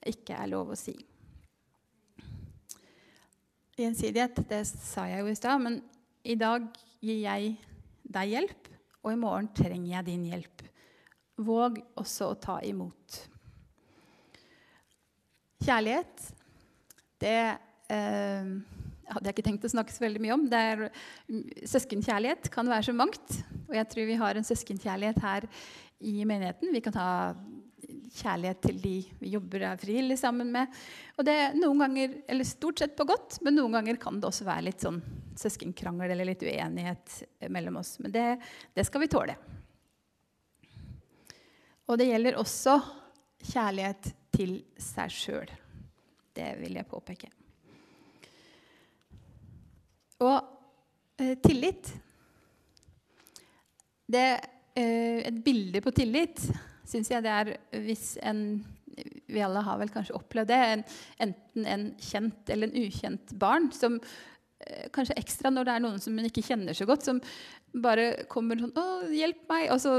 ikke 0.08 0.38
er 0.38 0.50
lov 0.50 0.72
å 0.74 0.80
si. 0.80 0.96
Gjensidighet, 3.78 4.42
det 4.50 4.64
sa 4.70 5.08
jeg 5.10 5.24
jo 5.24 5.32
i 5.32 5.38
stad, 5.38 5.62
men 5.62 5.80
i 6.24 6.36
dag 6.40 6.68
gir 7.02 7.22
jeg 7.24 7.56
deg 8.02 8.34
hjelp, 8.36 8.70
og 9.02 9.14
i 9.14 9.20
morgen 9.20 9.50
trenger 9.58 9.96
jeg 9.96 10.08
din 10.10 10.28
hjelp. 10.30 10.66
Våg 11.42 11.80
også 11.98 12.32
å 12.32 12.38
ta 12.38 12.60
imot. 12.66 13.24
Kjærlighet, 15.62 16.28
det 17.22 17.38
eh, 17.94 18.52
hadde 19.12 19.28
jeg 19.28 19.36
ikke 19.36 19.48
tenkt 19.50 19.68
å 19.68 19.74
snakke 19.74 19.94
så 19.94 20.06
veldig 20.06 20.22
mye 20.24 20.36
om. 20.36 20.44
Er, 20.56 20.88
søskenkjærlighet 21.70 22.52
kan 22.54 22.70
være 22.70 22.90
så 22.90 22.96
mangt. 22.96 23.40
Og 23.70 23.78
jeg 23.78 23.90
tror 23.92 24.10
vi 24.10 24.20
har 24.22 24.38
en 24.38 24.48
søskenkjærlighet 24.48 25.24
her 25.24 25.48
i 26.02 26.22
menigheten. 26.28 26.72
Vi 26.74 26.84
kan 26.84 26.98
ha 26.98 27.12
kjærlighet 28.12 28.60
til 28.66 28.80
de 28.84 28.96
vi 29.22 29.32
jobber 29.36 29.66
er 29.70 29.80
frivillig 29.80 30.18
sammen 30.20 30.52
med. 30.54 30.72
Og 31.18 31.28
det 31.28 31.36
er 31.38 31.58
noen 31.58 31.86
ganger, 31.86 32.18
eller 32.32 32.48
Stort 32.48 32.82
sett 32.82 32.96
på 32.98 33.08
godt, 33.10 33.40
men 33.46 33.58
noen 33.58 33.78
ganger 33.78 34.00
kan 34.02 34.20
det 34.20 34.30
også 34.30 34.48
være 34.48 34.68
litt 34.70 34.84
sånn 34.84 35.00
søskenkrangel 35.40 36.12
eller 36.12 36.28
litt 36.28 36.44
uenighet 36.44 37.22
mellom 37.54 37.80
oss. 37.82 37.98
Men 38.04 38.14
det, 38.16 38.28
det 38.76 38.86
skal 38.88 39.06
vi 39.06 39.12
tåle. 39.12 39.38
Og 41.88 41.98
det 42.00 42.12
gjelder 42.12 42.40
også 42.40 42.78
kjærlighet 43.52 44.14
til 44.32 44.60
seg 44.80 45.12
sjøl. 45.12 45.61
Det 46.42 46.52
vil 46.62 46.80
jeg 46.80 46.90
påpeke. 46.90 47.30
Og 50.22 50.38
eh, 51.22 51.38
tillit 51.42 51.94
det, 54.12 54.28
eh, 54.76 55.22
Et 55.28 55.40
bilde 55.46 55.82
på 55.82 55.94
tillit 55.96 56.42
syns 56.92 57.12
jeg 57.12 57.24
det 57.24 57.32
er 57.32 57.52
hvis 57.86 58.18
en 58.22 58.62
Vi 59.32 59.40
alle 59.40 59.62
har 59.64 59.78
vel 59.80 59.90
kanskje 59.90 60.18
opplevd 60.18 60.50
det. 60.52 60.60
En, 60.74 60.82
enten 61.24 61.66
en 61.66 61.86
kjent 62.04 62.50
eller 62.52 62.68
en 62.68 62.84
ukjent 62.84 63.32
barn 63.40 63.70
som 63.72 63.96
kanskje 64.94 65.18
ekstra 65.20 65.52
når 65.52 65.68
det 65.68 65.76
er 65.76 65.84
noen 65.84 66.02
som 66.04 66.16
man 66.16 66.28
ikke 66.28 66.44
kjenner 66.46 66.78
så 66.78 66.88
godt, 66.90 67.06
som 67.08 67.22
bare 67.72 68.26
kommer 68.32 68.60
sånn 68.60 68.74
'Å, 68.76 68.86
hjelp 69.16 69.48
meg.' 69.50 69.72
Og 69.72 69.80
så, 69.80 69.94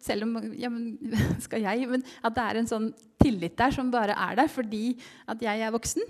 selv 0.00 0.24
om 0.24 0.54
Ja, 0.56 0.70
men 0.72 0.98
skal 1.44 1.62
jeg? 1.62 1.88
Men 1.88 2.04
at 2.22 2.34
det 2.34 2.44
er 2.44 2.60
en 2.60 2.70
sånn 2.70 2.88
tillit 3.20 3.56
der 3.56 3.74
som 3.74 3.90
bare 3.90 4.16
er 4.16 4.36
der 4.36 4.48
fordi 4.48 4.96
at 5.28 5.40
jeg 5.42 5.60
er 5.60 5.74
voksen. 5.74 6.02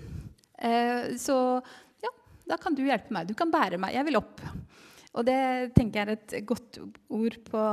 Eh, 0.59 1.15
så 1.17 1.61
ja, 2.03 2.11
da 2.47 2.57
kan 2.57 2.75
du 2.75 2.83
hjelpe 2.83 3.11
meg. 3.11 3.27
Du 3.27 3.33
kan 3.33 3.51
bære 3.51 3.79
meg. 3.79 3.95
Jeg 3.95 4.05
vil 4.05 4.19
opp. 4.19 4.41
Og 5.17 5.25
det 5.25 5.73
tenker 5.75 5.99
jeg 5.99 6.07
er 6.07 6.15
et 6.15 6.45
godt 6.45 6.79
ord 7.09 7.39
på 7.47 7.63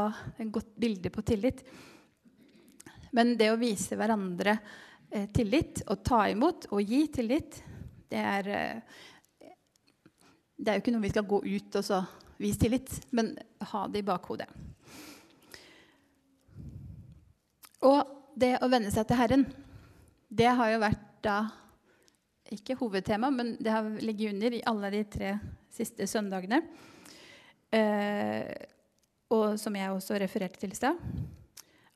et 0.41 0.53
godt 0.53 0.73
bilde 0.81 1.13
på 1.13 1.25
tillit. 1.27 1.63
Men 3.13 3.37
det 3.37 3.51
å 3.53 3.61
vise 3.61 3.97
hverandre 3.97 4.57
eh, 5.11 5.29
tillit, 5.33 5.85
og 5.89 6.03
ta 6.05 6.27
imot 6.33 6.69
og 6.73 6.83
gi 6.83 7.07
tillit, 7.13 7.61
det 8.11 8.23
er 8.23 8.51
eh, 8.53 9.03
Det 10.57 10.71
er 10.71 10.79
jo 10.79 10.85
ikke 10.85 10.95
noe 10.95 11.05
vi 11.05 11.13
skal 11.13 11.29
gå 11.29 11.43
ut 11.45 11.79
og 11.79 11.85
så 11.85 12.01
vise 12.41 12.61
tillit, 12.61 12.93
men 13.17 13.35
ha 13.73 13.85
det 13.93 14.03
i 14.03 14.07
bakhodet. 14.07 14.49
Og 17.85 18.17
det 18.37 18.57
å 18.65 18.71
venne 18.73 18.91
seg 18.93 19.07
til 19.09 19.21
Herren, 19.21 19.47
det 20.29 20.49
har 20.59 20.73
jo 20.73 20.83
vært 20.83 21.05
da 21.25 21.37
ikke 22.53 22.77
hovedtema, 22.79 23.31
men 23.35 23.57
det 23.61 23.73
har 23.73 23.89
ligget 24.01 24.35
under 24.35 24.55
i 24.55 24.65
alle 24.71 24.91
de 24.95 25.03
tre 25.11 25.33
siste 25.73 26.07
søndagene. 26.09 26.61
Eh, 27.75 28.53
og 29.35 29.57
som 29.59 29.75
jeg 29.77 29.91
også 29.93 30.21
refererte 30.23 30.61
til 30.63 30.73
i 30.73 30.79
stad. 30.79 31.01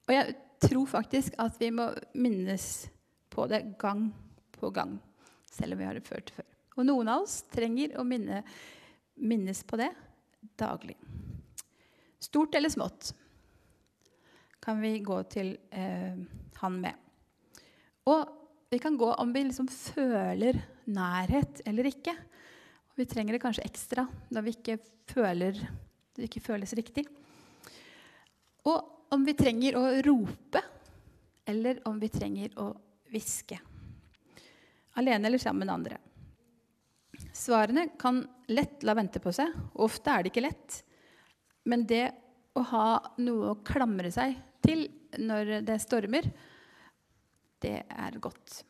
Og 0.09 0.15
jeg 0.15 0.35
tror 0.61 0.89
faktisk 0.91 1.37
at 1.41 1.61
vi 1.61 1.71
må 1.75 1.91
minnes 2.19 2.67
på 3.31 3.47
det 3.51 3.63
gang 3.81 4.09
på 4.59 4.73
gang, 4.75 4.99
selv 5.51 5.77
om 5.77 5.81
vi 5.81 5.87
har 5.89 5.97
det 5.97 6.09
ført 6.09 6.35
før. 6.35 6.50
Og 6.81 6.87
noen 6.89 7.11
av 7.13 7.27
oss 7.27 7.43
trenger 7.53 7.99
å 8.01 8.05
minne, 8.09 8.41
minnes 9.21 9.61
på 9.69 9.77
det 9.81 9.91
daglig. 10.61 10.97
Stort 12.21 12.57
eller 12.57 12.73
smått 12.73 13.13
kan 14.61 14.81
vi 14.81 14.95
gå 15.05 15.19
til 15.33 15.55
eh, 15.73 16.17
han 16.61 16.81
med. 16.81 16.97
Og 18.09 18.33
vi 18.73 18.81
kan 18.81 18.97
gå 18.97 19.09
om 19.13 19.33
vi 19.33 19.45
liksom 19.45 19.69
føler 19.73 20.59
nærhet 20.89 21.63
eller 21.69 21.89
ikke. 21.91 22.17
Vi 22.97 23.09
trenger 23.09 23.37
det 23.37 23.43
kanskje 23.45 23.65
ekstra 23.69 24.05
når 24.33 24.47
vi 24.47 24.57
ikke 24.57 24.77
føler 25.11 25.57
det 26.17 26.29
ikke 26.29 26.43
føles 26.45 26.75
riktig. 26.77 27.07
Og 28.69 29.13
om 29.15 29.25
vi 29.25 29.35
trenger 29.39 29.79
å 29.79 29.85
rope, 30.05 30.61
eller 31.49 31.81
om 31.89 31.99
vi 31.99 32.11
trenger 32.13 32.53
å 32.61 32.69
hviske. 33.11 33.59
Alene 35.01 35.31
eller 35.31 35.41
sammen 35.43 35.65
med 35.65 35.75
andre. 35.75 35.99
Svarene 37.41 37.89
kan 37.99 38.21
lett 38.53 38.83
la 38.85 38.95
vente 38.95 39.21
på 39.23 39.33
seg. 39.33 39.55
Ofte 39.81 40.13
er 40.13 40.25
det 40.25 40.33
ikke 40.33 40.45
lett. 40.45 40.81
Men 41.65 41.87
det 41.89 42.11
å 42.59 42.65
ha 42.73 42.89
noe 43.23 43.53
å 43.55 43.61
klamre 43.65 44.11
seg 44.13 44.35
til 44.61 44.85
når 45.21 45.61
det 45.65 45.79
stormer, 45.81 46.27
det 47.65 47.79
er 47.89 48.19
godt. 48.21 48.61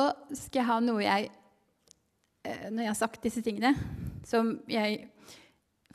Og 0.00 0.36
skal 0.38 0.60
jeg 0.60 0.68
ha 0.68 0.78
noe 0.84 1.02
jeg 1.02 1.24
eh, 2.46 2.66
Når 2.70 2.84
jeg 2.84 2.90
har 2.92 2.98
sagt 2.98 3.24
disse 3.26 3.42
tingene, 3.42 3.72
som 4.22 4.52
jeg 4.70 5.08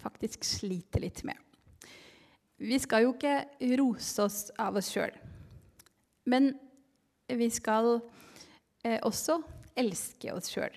faktisk 0.02 0.44
sliter 0.44 1.00
litt 1.00 1.22
med 1.24 1.40
Vi 2.60 2.76
skal 2.84 3.06
jo 3.06 3.14
ikke 3.14 3.78
rose 3.80 4.26
oss 4.26 4.40
av 4.60 4.76
oss 4.82 4.92
sjøl. 4.92 5.16
Men 6.28 6.52
vi 7.32 7.48
skal 7.54 7.96
eh, 8.84 9.00
også 9.00 9.40
elske 9.76 10.34
oss 10.34 10.52
sjøl. 10.54 10.74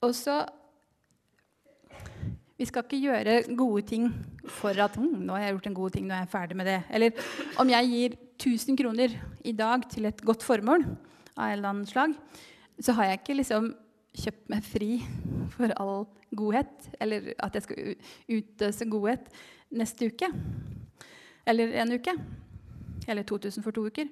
Og 0.00 0.14
så 0.16 0.42
Vi 2.60 2.66
skal 2.68 2.84
ikke 2.84 2.98
gjøre 3.00 3.56
gode 3.56 3.82
ting 3.88 4.10
for 4.44 4.76
at 4.76 4.96
hm, 4.96 5.24
'Nå 5.24 5.32
har 5.32 5.42
jeg 5.46 5.52
gjort 5.54 5.66
en 5.66 5.74
god 5.74 5.90
ting, 5.90 6.06
nå 6.06 6.14
er 6.14 6.18
jeg 6.18 6.28
ferdig 6.28 6.56
med 6.56 6.66
det.' 6.66 6.82
Eller 6.90 7.10
om 7.56 7.68
jeg 7.68 7.88
gir 7.88 8.16
1000 8.36 8.76
kroner 8.76 9.08
i 9.44 9.52
dag 9.52 9.80
til 9.90 10.04
et 10.04 10.20
godt 10.20 10.42
formål 10.42 10.84
av 11.36 11.46
en 11.46 11.52
eller 11.52 11.68
annen 11.68 11.86
slag, 11.86 12.12
så 12.80 12.92
har 12.92 13.04
jeg 13.04 13.20
ikke 13.20 13.36
liksom 13.36 13.74
kjøpt 14.16 14.50
meg 14.50 14.62
fri 14.62 14.90
for 15.54 15.72
all 15.80 16.06
godhet, 16.36 16.90
eller 17.00 17.32
at 17.38 17.54
jeg 17.54 17.62
skal 17.62 17.94
utøse 18.28 18.90
godhet 18.90 19.28
neste 19.70 20.10
uke. 20.10 20.28
Eller 21.46 21.74
en 21.82 21.92
uke. 21.92 22.14
Eller 23.08 23.22
2000 23.22 23.62
for 23.62 23.70
to 23.70 23.86
uker. 23.86 24.08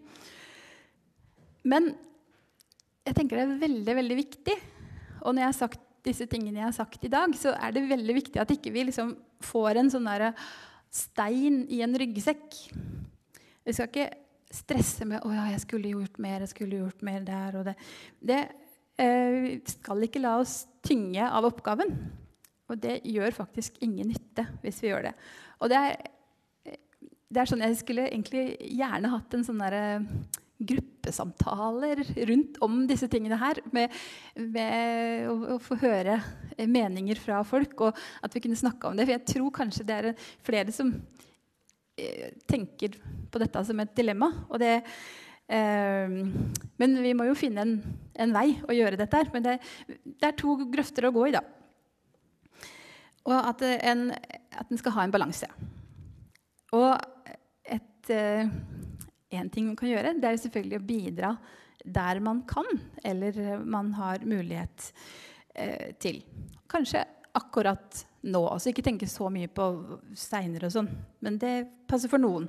Men 1.64 1.94
jeg 3.08 3.16
tenker 3.16 3.40
det 3.40 3.44
er 3.46 3.60
veldig, 3.62 3.94
veldig 4.02 4.18
viktig. 4.18 4.56
Og 5.24 5.32
når 5.32 5.42
jeg 5.42 5.48
har 5.48 5.58
sagt 5.58 5.84
disse 6.06 6.28
tingene 6.30 6.60
jeg 6.60 6.68
har 6.68 6.76
sagt 6.76 7.04
i 7.04 7.12
dag, 7.12 7.34
så 7.36 7.54
er 7.56 7.74
det 7.74 7.88
veldig 7.88 8.16
viktig 8.20 8.40
at 8.40 8.52
ikke 8.54 8.72
vi 8.74 8.86
liksom 8.88 9.14
får 9.44 9.80
en 9.80 9.90
sånn 9.92 10.08
stein 10.94 11.64
i 11.72 11.82
en 11.84 11.96
ryggsekk. 12.00 12.56
Vi 13.64 13.74
skal 13.76 13.90
ikke 13.90 14.08
stresse 14.48 15.04
med 15.04 15.20
'Å 15.20 15.32
ja, 15.34 15.50
jeg 15.52 15.60
skulle 15.60 15.92
gjort 15.92 16.18
mer, 16.18 16.40
jeg 16.40 16.48
skulle 16.48 16.80
gjort 16.80 17.02
mer 17.02 17.20
der 17.20 17.58
og 17.58 17.66
det'. 17.66 17.76
Det 18.24 18.48
eh, 18.98 19.60
skal 19.64 20.02
ikke 20.02 20.22
la 20.22 20.38
oss 20.40 20.66
tynge 20.82 21.20
av 21.28 21.44
oppgaven. 21.44 21.92
Og 22.68 22.80
det 22.80 23.00
gjør 23.04 23.32
faktisk 23.32 23.76
ingen 23.80 24.08
nytte 24.08 24.46
hvis 24.62 24.82
vi 24.82 24.88
gjør 24.88 25.08
det. 25.08 25.14
Og 25.60 25.68
det 25.68 25.76
er, 25.76 25.96
det 27.28 27.40
er 27.40 27.48
sånn 27.48 27.64
Jeg 27.64 27.76
skulle 27.76 28.08
egentlig 28.08 28.56
gjerne 28.60 29.12
hatt 29.12 29.34
en 29.34 29.44
sånn 29.44 29.58
derre 29.60 30.02
gruppesamtaler 30.58 32.02
rundt 32.26 32.58
om 32.64 32.80
disse 32.88 33.08
tingene 33.10 33.38
her. 33.38 33.60
Med, 33.74 33.94
med 34.34 35.28
å, 35.30 35.36
å, 35.54 35.58
få 35.62 35.78
høre 35.82 36.18
meninger 36.58 37.20
fra 37.22 37.40
folk, 37.46 37.76
og 37.86 38.00
at 38.24 38.34
vi 38.34 38.42
kunne 38.44 38.58
snakke 38.58 38.90
om 38.90 38.98
det. 38.98 39.06
For 39.06 39.14
jeg 39.14 39.28
tror 39.34 39.54
kanskje 39.60 39.86
det 39.88 39.98
er 39.98 40.26
flere 40.46 40.74
som 40.74 40.90
eh, 41.98 42.34
tenker 42.50 42.98
på 43.30 43.42
dette 43.42 43.64
som 43.68 43.84
et 43.84 43.94
dilemma. 43.98 44.32
og 44.48 44.58
Det, 44.62 44.74
eh, 45.46 46.18
men 46.82 46.98
vi 47.06 47.14
må 47.14 47.28
jo 47.30 47.38
finne 47.38 47.64
en, 47.64 47.76
en, 48.18 48.34
vei 48.34 48.58
å 48.66 48.74
gjøre 48.74 48.98
dette 48.98 49.22
her. 49.22 49.30
Men 49.34 49.46
det, 49.46 49.58
det, 49.86 50.32
er 50.32 50.38
to 50.38 50.58
grøfter 50.66 51.06
å 51.06 51.14
gå 51.14 51.28
i, 51.30 51.36
da. 51.38 51.44
Og 53.28 53.36
at 53.36 53.62
en, 53.62 54.08
at 54.56 54.70
en 54.72 54.80
skal 54.80 54.94
ha 54.96 55.04
en 55.04 55.14
balanse. 55.14 55.46
Og 56.74 56.90
et 57.68 58.10
eh, 59.30 59.40
en 59.40 59.50
ting 59.52 59.68
man 59.68 59.78
kan 59.78 59.90
gjøre, 59.90 60.16
det 60.18 60.28
er 60.28 60.42
selvfølgelig 60.42 60.80
å 60.80 60.88
bidra 60.88 61.32
der 61.84 62.20
man 62.20 62.42
kan, 62.48 62.66
eller 63.06 63.58
man 63.64 63.92
har 63.96 64.24
mulighet 64.26 64.92
eh, 65.54 65.94
til. 66.00 66.22
Kanskje 66.68 67.04
akkurat 67.38 68.04
nå. 68.26 68.42
altså 68.48 68.72
Ikke 68.72 68.84
tenke 68.84 69.08
så 69.10 69.28
mye 69.32 69.50
på 69.52 69.68
steiner 70.16 70.66
og 70.66 70.74
sånn, 70.74 70.90
men 71.24 71.38
det 71.40 71.54
passer 71.88 72.10
for 72.10 72.20
noen. 72.22 72.48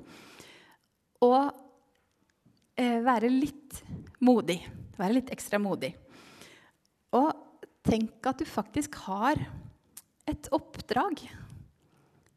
Og 1.25 1.51
eh, 2.79 2.99
være 3.05 3.31
litt 3.31 3.81
modig. 4.25 4.61
Være 4.99 5.19
litt 5.19 5.33
ekstra 5.35 5.59
modig. 5.61 5.93
Og 7.15 7.29
tenk 7.85 8.25
at 8.29 8.41
du 8.41 8.47
faktisk 8.47 8.97
har 9.07 9.39
et 10.29 10.49
oppdrag. 10.55 11.21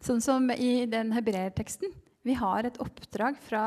Sånn 0.02 0.22
som 0.24 0.48
i 0.54 0.84
den 0.90 1.12
hebreerteksten. 1.14 1.92
Vi 2.22 2.36
har 2.38 2.66
et 2.66 2.78
oppdrag 2.82 3.38
fra 3.42 3.64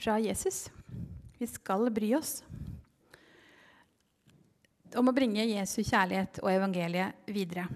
fra 0.00 0.18
Jesus. 0.20 0.68
Vi 1.38 1.46
skal 1.46 1.90
bry 1.94 2.14
oss 2.18 2.40
om 4.98 5.08
å 5.08 5.14
bringe 5.14 5.46
Jesu 5.46 5.80
kjærlighet 5.84 6.40
og 6.42 6.50
evangeliet 6.52 7.30
videre. 7.30 7.66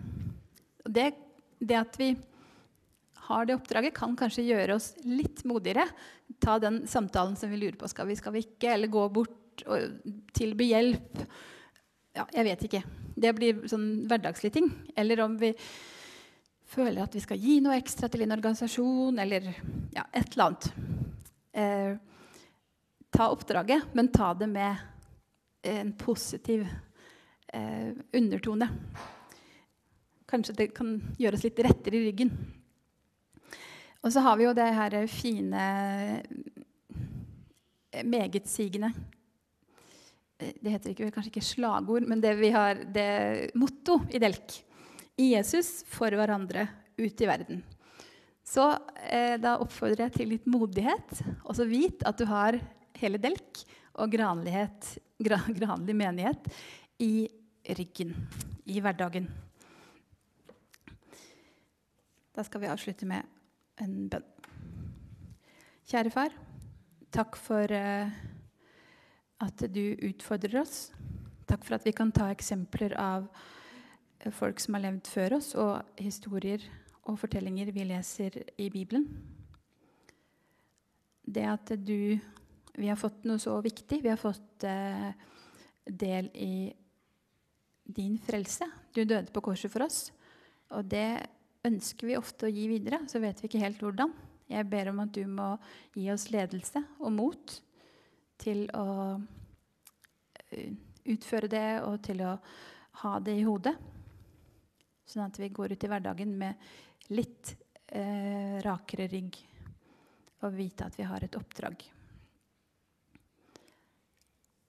Det, 0.85 1.13
det, 1.59 1.77
at 1.79 1.99
vi 2.01 2.11
har 3.29 3.47
det 3.47 3.57
oppdraget, 3.57 3.95
kan 3.97 4.17
kanskje 4.19 4.47
gjøre 4.49 4.77
oss 4.77 4.93
litt 5.07 5.45
modigere. 5.49 5.87
Ta 6.43 6.59
den 6.63 6.83
samtalen 6.91 7.39
som 7.39 7.53
vi 7.53 7.61
lurer 7.63 7.79
på. 7.81 7.89
Skal 7.91 8.11
vi, 8.11 8.19
skal 8.19 8.35
vi 8.35 8.45
ikke? 8.45 8.75
Eller 8.75 8.93
gå 8.93 9.07
bort 9.15 9.65
og 9.71 10.03
tilby 10.35 10.73
hjelp. 10.73 11.23
Ja, 12.15 12.27
jeg 12.35 12.49
vet 12.51 12.67
ikke. 12.69 12.83
Det 13.15 13.33
blir 13.37 13.65
sånn 13.71 13.89
hverdagslige 14.11 14.59
ting. 14.59 14.71
Eller 14.99 15.23
om 15.25 15.39
vi 15.41 15.55
føler 16.75 17.05
at 17.05 17.15
vi 17.15 17.23
skal 17.23 17.39
gi 17.39 17.61
noe 17.63 17.79
ekstra 17.79 18.11
til 18.11 18.27
en 18.27 18.35
organisasjon, 18.35 19.19
eller 19.23 19.53
ja, 19.95 20.09
et 20.11 20.35
eller 20.35 20.49
annet 20.49 20.71
eh, 21.55 21.97
ta 23.11 23.31
oppdraget, 23.31 23.95
men 23.95 24.09
ta 24.13 24.35
det 24.35 24.47
med 24.51 24.77
en 25.63 25.93
positiv 25.93 26.67
eh, 27.47 27.91
undertone. 28.13 28.69
Kanskje 30.27 30.57
det 30.59 30.69
kan 30.75 30.97
gjøres 31.19 31.45
litt 31.47 31.63
rettere 31.63 32.01
i 32.01 32.05
ryggen. 32.09 32.33
Og 34.05 34.13
så 34.13 34.21
har 34.21 34.37
vi 34.37 34.49
jo 34.49 34.55
det 34.57 34.67
her 34.77 34.97
fine, 35.09 35.65
eh, 37.95 38.03
megetsigende 38.05 38.91
eh, 40.39 40.53
Det 40.61 40.73
heter 40.75 40.91
ikke, 40.91 41.13
kanskje 41.15 41.31
ikke 41.33 41.47
slagord, 41.47 42.09
men 42.09 42.21
det 42.21 42.35
vi 42.41 42.51
har 42.53 42.83
det 42.93 43.55
motto 43.55 44.01
i 44.11 44.21
Delk. 44.21 44.59
I 45.17 45.31
Jesus, 45.37 45.85
for 45.87 46.11
hverandre, 46.11 46.67
ut 46.99 47.21
i 47.23 47.31
verden. 47.31 47.63
Så 48.45 48.67
eh, 49.09 49.37
da 49.41 49.57
oppfordrer 49.63 50.07
jeg 50.07 50.17
til 50.19 50.33
litt 50.35 50.49
modighet. 50.51 51.23
Og 51.49 51.57
så 51.57 51.67
vit 51.69 52.05
at 52.05 52.21
du 52.21 52.27
har 52.29 52.59
hele 53.01 53.21
Delk 53.21 53.65
og 53.97 54.13
granlig 55.61 55.97
menighet 55.97 56.51
i 57.03 57.27
ryggen 57.79 58.13
i 58.69 58.81
hverdagen. 58.85 59.31
Da 62.35 62.45
skal 62.45 62.65
vi 62.65 62.71
avslutte 62.71 63.09
med 63.09 63.25
en 63.81 64.09
bønn. 64.13 64.31
Kjære 65.85 66.11
far, 66.13 66.33
takk 67.13 67.37
for 67.37 67.71
eh, 67.73 68.13
at 69.45 69.67
du 69.73 69.85
utfordrer 70.09 70.63
oss. 70.63 70.89
Takk 71.49 71.65
for 71.67 71.77
at 71.77 71.85
vi 71.87 71.93
kan 71.97 72.13
ta 72.13 72.31
eksempler 72.33 72.97
av 72.99 73.29
folk 74.33 74.61
som 74.63 74.77
har 74.77 74.87
levd 74.87 75.11
før 75.13 75.37
oss, 75.37 75.53
og 75.61 76.01
historier 76.01 76.65
og 77.05 77.19
fortellinger 77.21 77.73
vi 77.75 77.87
leser 77.89 78.39
i 78.61 78.71
Bibelen. 78.73 79.07
Det 81.25 81.45
at 81.49 81.75
du 81.81 82.19
Vi 82.75 82.89
har 82.91 82.99
fått 82.99 83.23
noe 83.23 83.39
så 83.39 83.53
viktig. 83.63 84.01
Vi 84.03 84.11
har 84.11 84.19
fått 84.19 84.65
eh, 84.67 85.13
del 85.87 86.27
i 86.35 86.75
din 87.85 88.17
frelse. 88.19 88.67
Du 88.91 89.05
døde 89.05 89.31
på 89.31 89.45
korset 89.47 89.71
for 89.71 89.85
oss. 89.87 90.09
Og 90.75 90.83
det 90.91 91.23
ønsker 91.63 92.09
vi 92.09 92.17
ofte 92.19 92.49
å 92.49 92.51
gi 92.51 92.67
videre, 92.67 93.05
så 93.07 93.21
vet 93.23 93.39
vi 93.39 93.47
ikke 93.47 93.63
helt 93.63 93.79
hvordan. 93.79 94.11
Jeg 94.51 94.67
ber 94.67 94.91
om 94.91 95.05
at 95.05 95.15
du 95.15 95.23
må 95.31 95.53
gi 95.95 96.11
oss 96.11 96.27
ledelse 96.35 96.83
og 96.99 97.15
mot 97.15 97.55
til 98.43 98.67
å 98.75 98.89
eh, 100.51 100.75
utføre 101.15 101.49
det 101.55 101.69
og 101.85 102.01
til 102.05 102.25
å 102.27 102.35
ha 103.05 103.19
det 103.23 103.39
i 103.39 103.47
hodet. 103.47 103.75
Sånn 105.07 105.29
at 105.29 105.39
vi 105.39 105.53
går 105.53 105.75
ut 105.75 105.85
i 105.85 105.91
hverdagen 105.91 106.35
med 106.41 106.59
litt 107.13 107.57
eh, 107.87 108.61
rakere 108.65 109.09
rygg 109.11 109.37
og 110.45 110.55
vite 110.57 110.87
at 110.87 110.97
vi 110.99 111.07
har 111.09 111.25
et 111.25 111.37
oppdrag. 111.37 111.85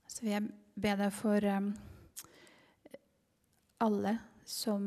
Så 0.07 0.23
vil 0.23 0.35
jeg 0.35 0.49
be 0.79 0.95
deg 0.99 1.13
for 1.15 1.47
eh, 1.47 1.69
alle 3.83 4.17
som 4.45 4.83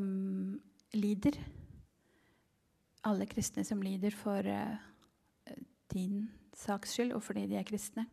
lider. 0.97 1.39
Alle 3.09 3.29
kristne 3.29 3.65
som 3.65 3.83
lider 3.85 4.15
for 4.17 4.45
eh, 4.45 4.77
din 5.93 6.27
saks 6.57 6.97
skyld 6.97 7.15
og 7.17 7.23
fordi 7.25 7.47
de 7.51 7.59
er 7.61 7.69
kristne. 7.69 8.07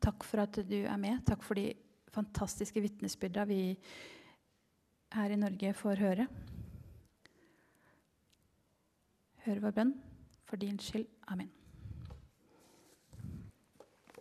Takk 0.00 0.24
for 0.24 0.40
at 0.40 0.56
du 0.64 0.78
er 0.80 0.96
med. 0.96 1.20
Takk 1.28 1.42
for 1.44 1.58
de 1.60 1.74
fantastiske 2.10 2.80
vitnesbyrda 2.80 3.44
vi 3.46 3.62
her 5.12 5.30
i 5.30 5.36
Norge 5.36 5.72
får 5.74 5.94
høre. 5.94 6.26
Hør 9.44 9.60
vår 9.60 9.70
bønn 9.70 9.94
for 10.44 10.56
din 10.56 10.78
skyld. 10.78 11.06
Amen. 11.28 11.50